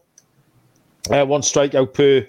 [1.10, 2.28] uh, one strikeout per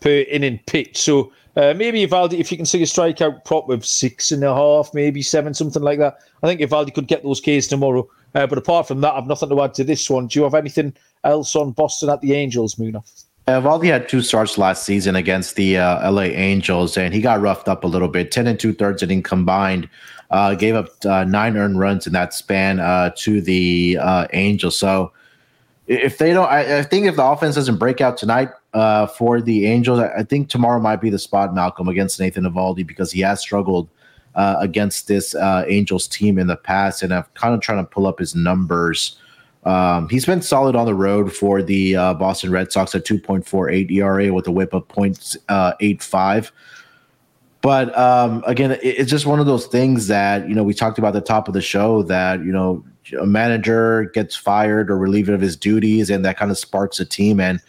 [0.00, 0.96] per inning pitch.
[0.96, 4.54] So uh, maybe Eovaldi, if you can see a strikeout prop of six and a
[4.54, 6.18] half, maybe seven, something like that.
[6.42, 8.08] I think Eovaldi could get those Ks tomorrow.
[8.34, 10.26] Uh, but apart from that, I've nothing to add to this one.
[10.26, 10.94] Do you have anything
[11.24, 13.02] else on Boston at the Angels, Muna?
[13.48, 17.68] Eovaldi had two starts last season against the uh, LA Angels, and he got roughed
[17.68, 18.32] up a little bit.
[18.32, 19.88] Ten and two thirds inning combined,
[20.30, 24.76] uh, gave up uh, nine earned runs in that span uh, to the uh, Angels.
[24.76, 25.12] So
[25.86, 29.40] if they don't, I, I, think if the offense doesn't break out tonight uh, for
[29.40, 33.12] the Angels, I, I, think tomorrow might be the spot, Malcolm, against Nathan Eovaldi because
[33.12, 33.88] he has struggled
[34.34, 37.88] uh, against this uh, Angels team in the past, and I'm kind of trying to
[37.88, 39.16] pull up his numbers.
[39.64, 43.90] Um, he's been solid on the road for the uh, Boston Red Sox at 2.48
[43.90, 46.50] ERA with a whip of 0.85.
[47.62, 50.98] But um, again, it, it's just one of those things that you know we talked
[50.98, 54.98] about at the top of the show that you know a manager gets fired or
[54.98, 57.40] relieved of his duties, and that kind of sparks a team.
[57.40, 57.60] And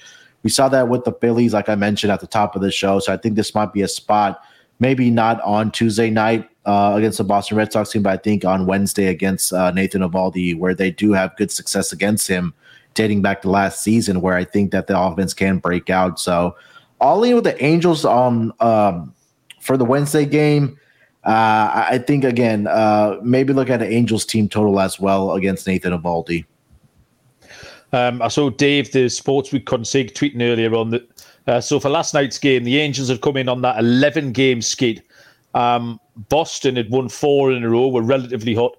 [0.43, 2.99] we saw that with the Phillies, like I mentioned at the top of the show.
[2.99, 4.41] So I think this might be a spot,
[4.79, 8.45] maybe not on Tuesday night uh, against the Boston Red Sox team, but I think
[8.45, 12.53] on Wednesday against uh, Nathan Eovaldi, where they do have good success against him,
[12.93, 16.19] dating back to last season, where I think that the offense can break out.
[16.19, 16.55] So,
[16.99, 19.13] all in with the Angels on um,
[19.59, 20.79] for the Wednesday game.
[21.27, 25.67] Uh, I think again, uh, maybe look at the Angels team total as well against
[25.67, 26.45] Nathan Eovaldi.
[27.91, 31.05] Um, I saw Dave, the Sports Week consig, tweeting earlier on that.
[31.45, 34.61] Uh, so for last night's game, the Angels have come in on that 11 game
[34.61, 35.03] skid.
[35.53, 35.99] Um,
[36.29, 38.77] Boston had won four in a row, were relatively hot.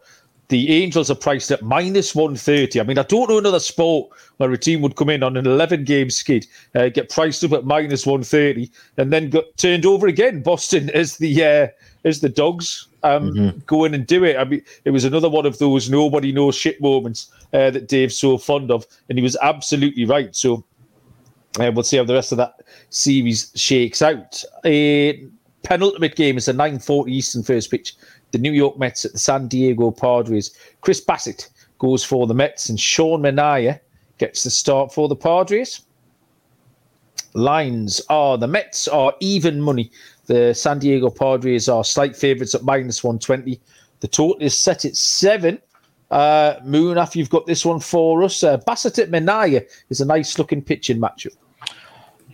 [0.49, 2.81] The Angels are priced at minus 130.
[2.81, 5.47] I mean, I don't know another sport where a team would come in on an
[5.47, 10.07] 11 game skid, uh, get priced up at minus 130, and then got turned over
[10.07, 10.43] again.
[10.43, 11.67] Boston as the uh,
[12.05, 13.59] as the dogs um, mm-hmm.
[13.67, 14.37] go in and do it.
[14.37, 18.19] I mean, it was another one of those nobody knows shit moments uh, that Dave's
[18.19, 20.35] so fond of, and he was absolutely right.
[20.35, 20.65] So
[21.59, 24.43] uh, we'll see how the rest of that series shakes out.
[24.65, 25.27] A
[25.63, 27.95] penultimate game is a 9:40 Eastern first pitch.
[28.31, 30.55] The New York Mets at the San Diego Padres.
[30.83, 33.81] Chris Bassitt goes for the Mets, and Sean Manaea
[34.19, 35.83] gets the start for the Padres.
[37.35, 39.91] Lines are the Mets are even money.
[40.29, 43.59] The San Diego Padres are slight favourites at minus 120.
[44.01, 45.59] The total is set at seven.
[46.11, 50.05] Uh, Moon, after you've got this one for us, uh, Bassitt at Manaea is a
[50.05, 51.35] nice looking pitching matchup.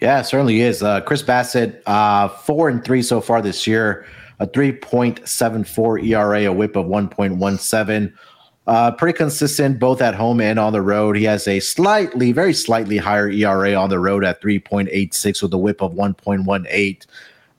[0.02, 0.82] Yeah, certainly is.
[0.82, 4.06] Uh, Chris Bassitt, uh, four and three so far this year,
[4.40, 8.12] a 3.74 ERA, a whip of 1.17.
[8.66, 11.16] Uh, pretty consistent both at home and on the road.
[11.16, 15.58] He has a slightly, very slightly higher ERA on the road at 3.86 with a
[15.58, 17.06] whip of 1.18.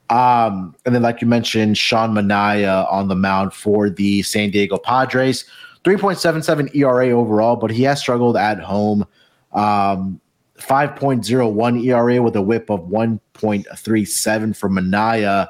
[0.10, 4.78] Um, and then, like you mentioned, Sean Manaea on the mound for the San Diego
[4.78, 5.46] Padres.
[5.84, 9.06] 3.77 ERA overall, but he has struggled at home.
[9.54, 10.20] Um,
[10.58, 15.48] 5.01 ERA with a whip of 1.37 for Manaea.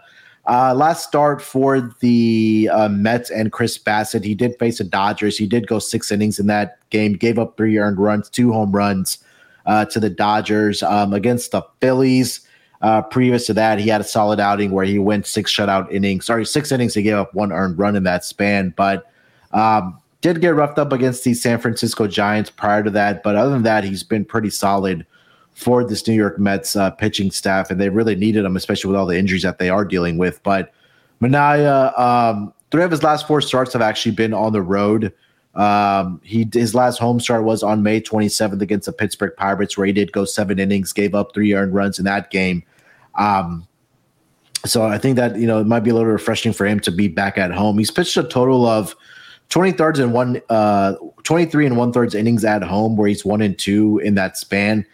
[0.47, 4.23] Uh, last start for the uh, Mets and Chris Bassitt.
[4.23, 5.37] He did face the Dodgers.
[5.37, 8.71] He did go six innings in that game, gave up three earned runs, two home
[8.71, 9.23] runs
[9.65, 12.44] uh, to the Dodgers um, against the Phillies.
[12.85, 16.23] Uh, previous to that, he had a solid outing where he went six shutout innings.
[16.23, 16.93] Sorry, six innings.
[16.93, 19.11] He gave up one earned run in that span, but
[19.53, 23.23] um, did get roughed up against the San Francisco Giants prior to that.
[23.23, 25.03] But other than that, he's been pretty solid
[25.55, 28.99] for this New York Mets uh, pitching staff, and they really needed him, especially with
[28.99, 30.43] all the injuries that they are dealing with.
[30.43, 30.71] But
[31.23, 35.11] Manaea, um, three of his last four starts have actually been on the road.
[35.55, 39.87] Um, he his last home start was on May 27th against the Pittsburgh Pirates, where
[39.87, 42.63] he did go seven innings, gave up three earned runs in that game.
[43.17, 43.67] Um,
[44.65, 46.91] so I think that you know it might be a little refreshing for him to
[46.91, 47.77] be back at home.
[47.77, 48.95] He's pitched a total of
[49.49, 53.41] 20 thirds and one, uh, 23 and one thirds innings at home, where he's one
[53.41, 54.85] and two in that span.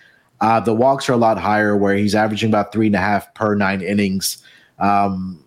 [0.42, 3.34] Uh, the walks are a lot higher, where he's averaging about three and a half
[3.34, 4.44] per nine innings.
[4.80, 5.44] Um,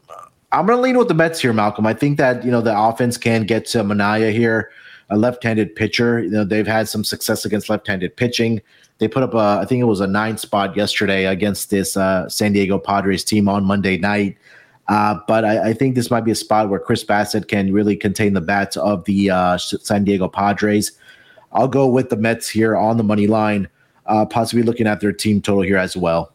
[0.52, 1.84] I'm going to lean with the Mets here, Malcolm.
[1.84, 4.70] I think that you know the offense can get to Manaea here,
[5.10, 6.22] a left-handed pitcher.
[6.22, 8.62] You know they've had some success against left-handed pitching.
[8.98, 12.28] They put up a, I think it was a nine spot yesterday against this uh,
[12.28, 14.36] San Diego Padres team on Monday night.
[14.88, 17.96] Uh, but I, I, think this might be a spot where Chris Bassitt can really
[17.96, 20.92] contain the bats of the uh, San Diego Padres.
[21.52, 23.68] I'll go with the Mets here on the money line,
[24.06, 26.32] uh, possibly looking at their team total here as well.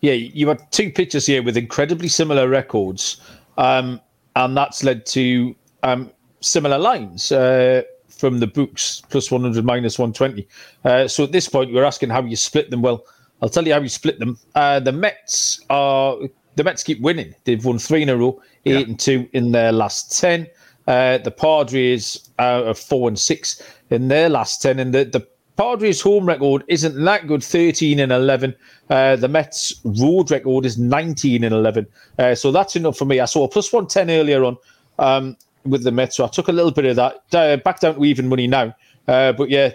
[0.00, 3.20] Yeah, you have two pitchers here with incredibly similar records,
[3.56, 4.00] um,
[4.34, 7.82] and that's led to um, similar lines uh,
[8.20, 10.46] from the books plus 100, minus 120.
[10.84, 12.82] Uh, so at this point, we're asking how you split them.
[12.82, 13.04] Well,
[13.42, 14.38] I'll tell you how you split them.
[14.54, 16.18] Uh, the Mets are
[16.56, 17.34] the Mets keep winning.
[17.44, 18.80] They've won three in a row, eight yeah.
[18.80, 20.46] and two in their last ten.
[20.86, 26.00] Uh, the Padres are four and six in their last ten, and the, the Padres'
[26.00, 28.54] home record isn't that good, 13 and 11.
[28.88, 31.86] Uh, the Mets' road record is 19 and 11.
[32.18, 33.20] Uh, so that's enough for me.
[33.20, 34.56] I saw a plus 110 earlier on
[34.98, 37.22] um, with the Mets, so I took a little bit of that.
[37.32, 38.74] Uh, back down to even money now.
[39.06, 39.72] Uh, but yeah,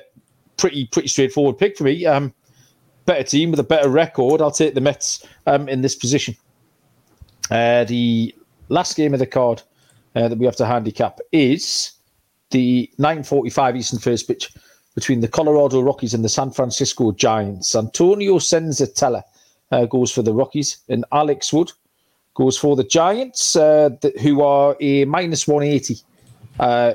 [0.58, 2.06] pretty pretty straightforward pick for me.
[2.06, 2.34] Um,
[3.06, 4.42] better team with a better record.
[4.42, 6.36] I'll take the Mets um, in this position.
[7.52, 8.34] Uh, the
[8.70, 9.62] last game of the card
[10.16, 11.92] uh, that we have to handicap is
[12.52, 14.54] the 9:45 Eastern first pitch
[14.96, 17.76] between the Colorado Rockies and the San Francisco Giants.
[17.76, 19.24] Antonio Senzatela
[19.72, 21.72] uh, goes for the Rockies, and Alex Wood
[22.36, 25.98] goes for the Giants, uh, th- who are a minus 180
[26.60, 26.94] uh,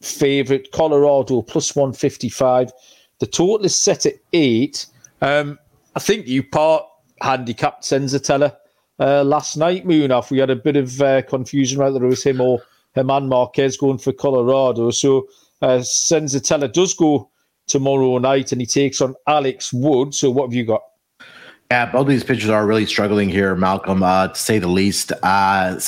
[0.00, 0.72] favorite.
[0.72, 2.72] Colorado plus 155.
[3.20, 4.86] The total is set at eight.
[5.20, 5.58] Um,
[5.94, 6.84] I think you part
[7.20, 8.56] handicapped Senzatela
[8.98, 10.30] uh, last night, Munaf.
[10.30, 12.62] We had a bit of uh, confusion whether it was him or
[12.96, 14.90] Germán Márquez going for Colorado.
[14.90, 15.28] So
[15.60, 17.30] uh, Senzatela does go
[17.66, 20.14] tomorrow night and he takes on Alex Wood.
[20.14, 20.82] So what have you got?
[21.72, 25.10] Yeah, both of these pitchers are really struggling here, Malcolm, uh, to say the least.
[25.22, 25.80] Uh,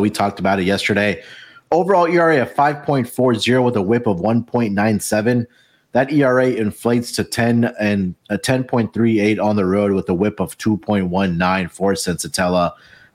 [0.00, 1.24] we talked about it yesterday.
[1.72, 5.46] Overall ERA of 5.40 with a whip of 1.97
[5.90, 10.56] that ERA inflates to 10 and a 10.38 on the road with a whip of
[10.56, 12.70] 2.19 for Senzatela.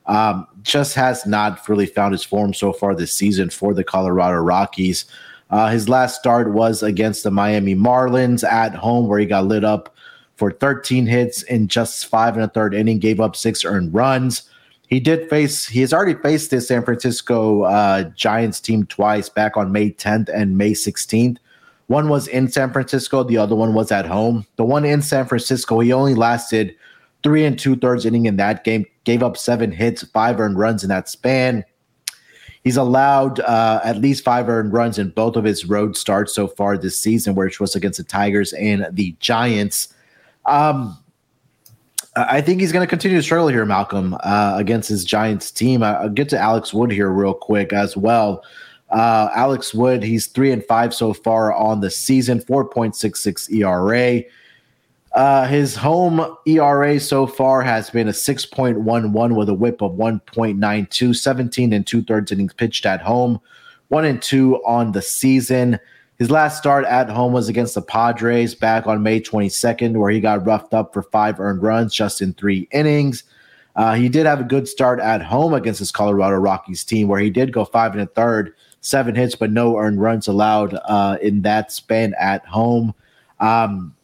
[0.05, 4.39] Um, just has not really found his form so far this season for the Colorado
[4.39, 5.05] Rockies.
[5.51, 9.63] Uh, his last start was against the Miami Marlins at home, where he got lit
[9.63, 9.95] up
[10.39, 14.49] for 13 hits in just five and a third inning, gave up six earned runs.
[14.87, 19.57] He did face, he has already faced the San Francisco uh, Giants team twice back
[19.57, 21.37] on May 10th and May 16th.
[21.87, 24.45] One was in San Francisco, the other one was at home.
[24.55, 26.75] The one in San Francisco, he only lasted
[27.21, 30.83] three and two thirds inning in that game, gave up seven hits, five earned runs
[30.83, 31.65] in that span.
[32.63, 36.47] He's allowed uh, at least five earned runs in both of his road starts so
[36.47, 39.93] far this season, which was against the Tigers and the Giants.
[40.49, 40.97] Um,
[42.15, 45.83] I think he's going to continue to struggle here, Malcolm, uh, against his Giants team.
[45.83, 48.43] I'll get to Alex Wood here real quick as well.
[48.89, 54.23] Uh, Alex Wood, he's three and five so far on the season, 4.66 ERA.
[55.13, 61.15] Uh, his home ERA so far has been a 6.11 with a whip of 1.92,
[61.15, 63.39] 17 and two thirds innings pitched at home,
[63.89, 65.79] one and two on the season.
[66.19, 70.19] His last start at home was against the Padres back on May 22nd, where he
[70.19, 73.23] got roughed up for five earned runs just in three innings.
[73.77, 77.21] Uh, he did have a good start at home against his Colorado Rockies team, where
[77.21, 81.17] he did go five and a third seven hits, but no earned runs allowed uh,
[81.21, 82.93] in that span at home.
[83.39, 83.95] Um,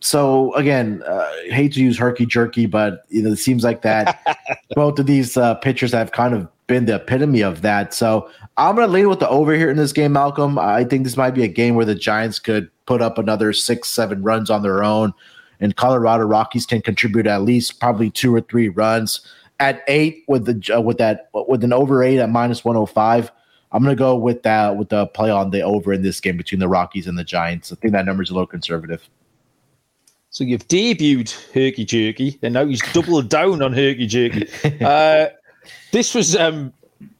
[0.00, 4.20] so again, uh, hate to use herky jerky, but you know it seems like that
[4.74, 7.92] both of these uh, pitchers have kind of been the epitome of that.
[7.92, 10.58] So I'm going to lean with the over here in this game, Malcolm.
[10.58, 13.90] I think this might be a game where the Giants could put up another six,
[13.90, 15.12] seven runs on their own,
[15.60, 19.20] and Colorado Rockies can contribute at least probably two or three runs
[19.60, 23.30] at eight with the uh, with that with an over eight at minus 105.
[23.70, 26.38] I'm going to go with that with the play on the over in this game
[26.38, 27.70] between the Rockies and the Giants.
[27.70, 29.06] I think that number's a little conservative.
[30.30, 34.48] So you've debuted Herky Jerky, and now he's doubled down on Herky Jerky.
[34.82, 35.26] Uh,
[35.92, 36.72] this was, um,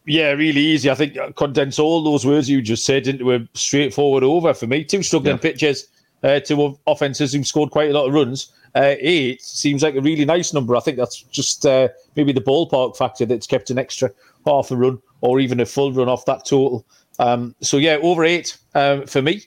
[0.07, 0.91] yeah, really easy.
[0.91, 4.85] I think condense all those words you just said into a straightforward over for me.
[4.85, 5.43] Two struggling yeah.
[5.43, 5.87] pitchers,
[6.23, 10.01] uh, two offenses who scored quite a lot of runs, uh, eight seems like a
[10.01, 10.75] really nice number.
[10.77, 14.11] I think that's just uh, maybe the ballpark factor that's kept an extra
[14.47, 16.85] half a run or even a full run off that total.
[17.19, 19.43] Um, so yeah, over eight um, for me.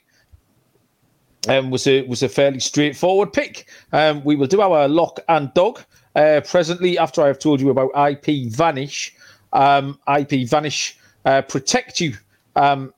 [1.47, 3.69] Um, was a was a fairly straightforward pick.
[3.93, 5.79] Um, we will do our lock and dog
[6.15, 9.11] uh, presently after I have told you about IPVanish.
[9.53, 10.95] Um, IPVanish
[11.25, 12.13] uh, protect you
[12.55, 12.93] um,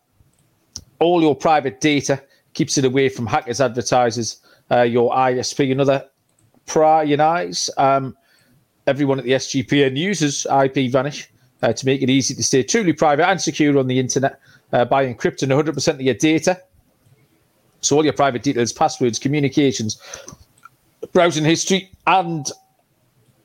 [1.00, 2.22] all your private data,
[2.54, 4.42] keeps it away from hackers, advertisers,
[4.72, 6.06] uh, your ISP, and other
[7.20, 7.70] eyes.
[7.78, 8.16] Um,
[8.88, 11.28] everyone at the SGPN uses IPVanish
[11.62, 14.40] uh, to make it easy to stay truly private and secure on the internet
[14.74, 16.62] uh, by encrypting 100% of your data.
[17.82, 20.02] So all your private details, passwords, communications,
[21.14, 22.52] browsing history, and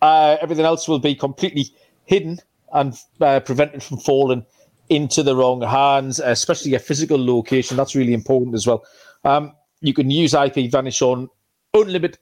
[0.02, 1.70] uh, everything else will be completely
[2.04, 2.38] hidden
[2.74, 4.44] and uh, prevented from falling
[4.88, 7.76] into the wrong hands, especially a physical location.
[7.76, 8.84] That's really important as well.
[9.24, 11.28] Um, you can use IPVanish on
[11.72, 12.18] unlimited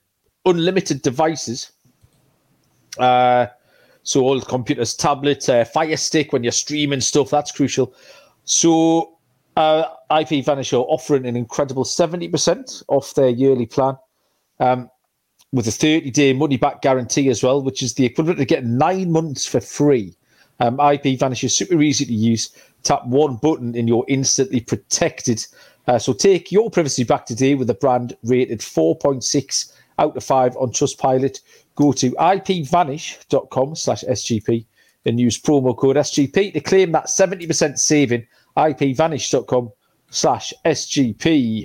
[0.46, 1.72] unlimited devices.
[2.98, 3.46] Uh,
[4.02, 7.30] so all computers, tablets, uh, Fire Stick when you're streaming stuff.
[7.30, 7.94] That's crucial.
[8.44, 9.18] So
[9.56, 13.96] uh, IPVanish are offering an incredible seventy percent off their yearly plan.
[14.58, 14.90] Um,
[15.52, 18.78] with a 30 day money back guarantee as well, which is the equivalent of getting
[18.78, 20.14] nine months for free.
[20.60, 22.50] Um, IPVanish is super easy to use.
[22.82, 25.44] Tap one button and you're instantly protected.
[25.86, 30.56] Uh, so take your privacy back today with a brand rated 4.6 out of 5
[30.56, 31.40] on Trustpilot.
[31.74, 34.64] Go to ipvanish.com slash SGP
[35.06, 38.26] and use promo code SGP to claim that 70% saving.
[38.56, 39.72] ipvanish.com
[40.10, 41.64] slash SGP.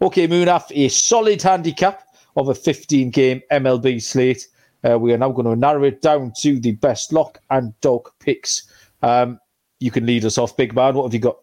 [0.00, 2.05] Okay, Munaf, a solid handicap
[2.36, 4.46] of a 15 game MLB slate.
[4.88, 8.10] Uh, we are now going to narrow it down to the best lock and dog
[8.20, 8.70] picks.
[9.02, 9.40] Um,
[9.80, 10.94] you can lead us off, big man.
[10.94, 11.38] What have you got?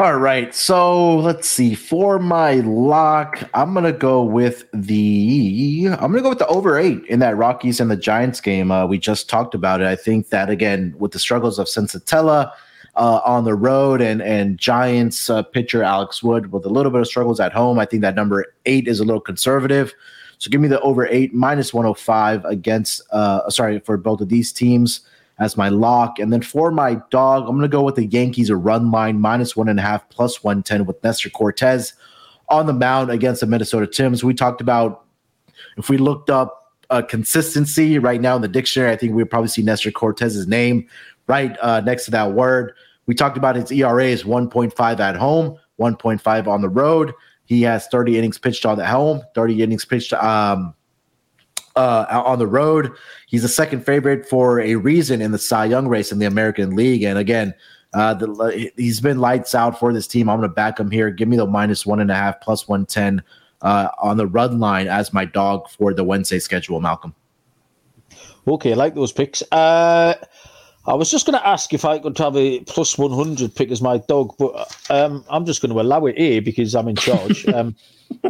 [0.00, 0.52] All right.
[0.52, 1.76] So let's see.
[1.76, 7.04] For my lock, I'm gonna go with the I'm gonna go with the over eight
[7.06, 8.72] in that Rockies and the Giants game.
[8.72, 9.86] Uh, we just talked about it.
[9.86, 12.50] I think that again, with the struggles of Senzatela
[12.96, 17.00] uh, on the road and and Giants uh, pitcher Alex Wood with a little bit
[17.00, 19.94] of struggles at home, I think that number eight is a little conservative.
[20.38, 24.52] So give me the over eight minus 105 against, uh, sorry, for both of these
[24.52, 25.00] teams
[25.38, 26.18] as my lock.
[26.18, 29.20] And then for my dog, I'm going to go with the Yankees a run line
[29.20, 31.94] minus one and a half plus 110 with Nestor Cortes
[32.48, 34.22] on the mound against the Minnesota Twins.
[34.22, 35.04] We talked about
[35.76, 39.48] if we looked up uh, consistency right now in the dictionary, I think we'd probably
[39.48, 40.86] see Nestor Cortes's name
[41.26, 42.74] right uh, next to that word.
[43.06, 47.12] We talked about his ERA is 1.5 at home, 1.5 on the road.
[47.44, 50.74] He has 30 innings pitched on the home, 30 innings pitched um,
[51.76, 52.92] uh, on the road.
[53.26, 56.74] He's the second favorite for a reason in the Cy Young race in the American
[56.74, 57.02] League.
[57.02, 57.54] And again,
[57.92, 60.28] uh, the, he's been lights out for this team.
[60.28, 61.10] I'm going to back him here.
[61.10, 63.22] Give me the minus one and a half, plus 110
[63.62, 67.14] uh, on the run line as my dog for the Wednesday schedule, Malcolm.
[68.46, 69.42] Okay, I like those picks.
[69.52, 70.14] Uh,
[70.86, 73.80] I was just going to ask if I could have a plus 100 pick as
[73.80, 77.48] my dog, but um, I'm just going to allow it here because I'm in charge.
[77.54, 77.74] um,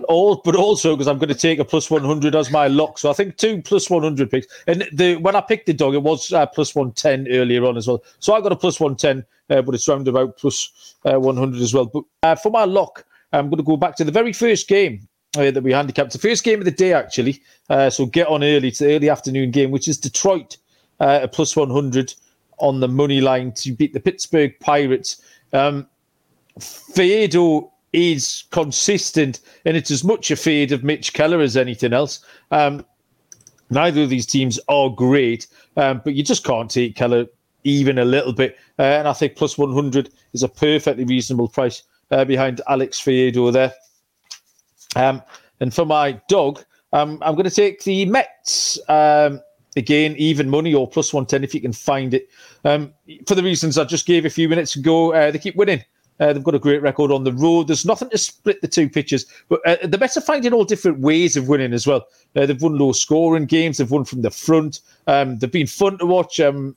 [0.09, 2.99] all, but also because I'm going to take a plus 100 as my lock.
[2.99, 4.47] So I think two plus 100 picks.
[4.69, 7.89] And the when I picked the dog, it was uh, plus 110 earlier on as
[7.89, 8.05] well.
[8.21, 11.75] So I got a plus 110, uh, but it's round about plus, uh, 100 as
[11.75, 11.87] well.
[11.87, 15.09] But uh, for my lock, I'm going to go back to the very first game
[15.37, 16.13] uh, that we handicapped.
[16.13, 17.43] The first game of the day, actually.
[17.69, 18.69] Uh, so get on early.
[18.69, 20.57] It's the early afternoon game, which is Detroit,
[21.01, 22.15] a plus 100
[22.59, 25.23] on the money line to beat the Pittsburgh Pirates.
[25.53, 25.87] Um,
[26.59, 32.25] Faedo is consistent, and it's as much a fade of Mitch Keller as anything else.
[32.51, 32.85] Um,
[33.71, 35.47] neither of these teams are great,
[35.77, 37.27] um, but you just can't take Keller
[37.65, 38.59] even a little bit.
[38.79, 43.53] Uh, and I think plus 100 is a perfectly reasonable price uh, behind Alex Faedo
[43.53, 43.73] there.
[44.97, 45.23] Um,
[45.61, 48.79] and for my dog, um, I'm going to take the Mets.
[49.77, 52.29] Again, even money or plus 110 if you can find it.
[52.64, 52.93] Um,
[53.27, 55.85] for the reasons I just gave a few minutes ago, uh, they keep winning.
[56.20, 57.66] Uh, they've got a great record on the road.
[57.66, 61.01] There's nothing to split the two pitches, but uh, the Mets are finding all different
[61.01, 62.07] ways of winning as well.
[62.37, 63.79] Uh, they've won low scoring games.
[63.79, 64.81] They've won from the front.
[65.09, 66.39] Um, they've been fun to watch.
[66.39, 66.77] Um,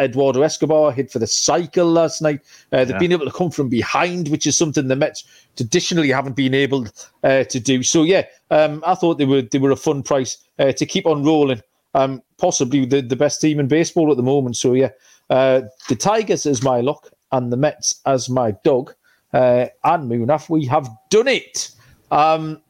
[0.00, 2.40] Eduardo Escobar hit for the cycle last night.
[2.72, 2.98] Uh, they've yeah.
[2.98, 5.24] been able to come from behind, which is something the Mets
[5.56, 6.86] traditionally haven't been able
[7.24, 7.82] uh, to do.
[7.82, 11.04] So yeah, um, I thought they were they were a fun price uh, to keep
[11.04, 11.62] on rolling
[11.94, 14.56] um, possibly the, the best team in baseball at the moment.
[14.56, 14.90] So yeah,
[15.30, 18.94] uh, the Tigers is my lock and the Mets as my dog.
[19.32, 21.70] Uh, and Munaf, we have done it.
[22.10, 22.60] Um,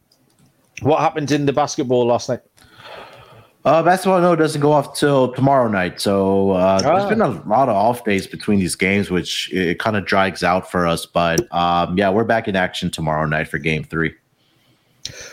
[0.82, 2.40] what happened in the basketball last night?
[3.64, 6.00] Uh, basketball no doesn't go off till tomorrow night.
[6.00, 6.96] So uh, ah.
[6.96, 10.06] there's been a lot of off days between these games, which it, it kind of
[10.06, 11.04] drags out for us.
[11.06, 14.14] But um, yeah, we're back in action tomorrow night for Game Three.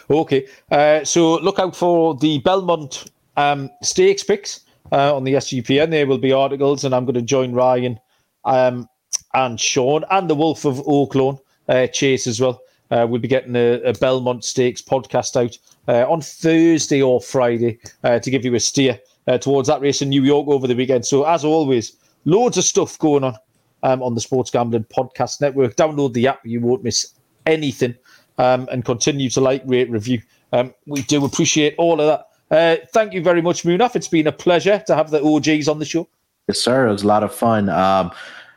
[0.10, 4.62] Okay, uh, so look out for the Belmont um, stakes picks
[4.92, 5.92] uh, on the SGPN.
[5.92, 8.00] There will be articles, and I'm going to join Ryan
[8.46, 8.88] um,
[9.34, 12.62] and Sean and the Wolf of Oaklawn uh, Chase as well.
[12.92, 15.58] Uh, we'll be getting a, a, Belmont Stakes podcast out
[15.88, 20.04] uh, on Thursday or Friday uh, to give you a steer uh, towards that race
[20.04, 21.06] in New York over the weekend.
[21.06, 23.36] So, as always, loads of stuff going on
[23.82, 25.76] um, on the Sports Gambling Podcast Network.
[25.76, 27.14] Download the app, you won't miss
[27.48, 27.96] anything,
[28.38, 30.22] um, and continue to like, rate, review.
[30.54, 32.28] Um, we do appreciate all of that.
[32.52, 33.96] Uh, thank you very much, Munaf.
[33.96, 36.08] It's been a pleasure to have the OGs on the show.
[36.48, 36.88] Yes, sir.
[36.88, 37.70] It was a lot of fun.
[37.70, 38.12] Um,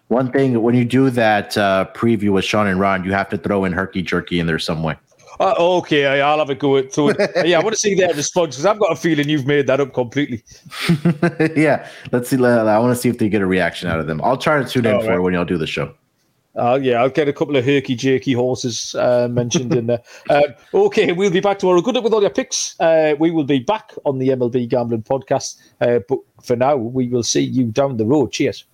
[0.08, 3.38] one thing when you do that uh, preview with Sean and Ron, you have to
[3.38, 4.96] throw in herky jerky in there some way.
[5.40, 7.46] Uh, okay, I'll have a go at it.
[7.46, 9.80] yeah, I want to see their response because I've got a feeling you've made that
[9.80, 10.42] up completely.
[11.56, 12.36] yeah, let's see.
[12.44, 14.20] I want to see if they get a reaction out of them.
[14.24, 15.18] I'll try to tune in oh, for right.
[15.18, 15.94] when y'all do the show.
[16.58, 20.02] Uh, yeah, I'll get a couple of herky jerky horses uh, mentioned in there.
[20.30, 20.42] Um,
[20.74, 21.80] okay, we'll be back tomorrow.
[21.80, 22.78] Good luck with all your picks.
[22.80, 25.58] Uh, we will be back on the MLB Gambling Podcast.
[25.80, 28.32] Uh, but for now, we will see you down the road.
[28.32, 28.64] Cheers.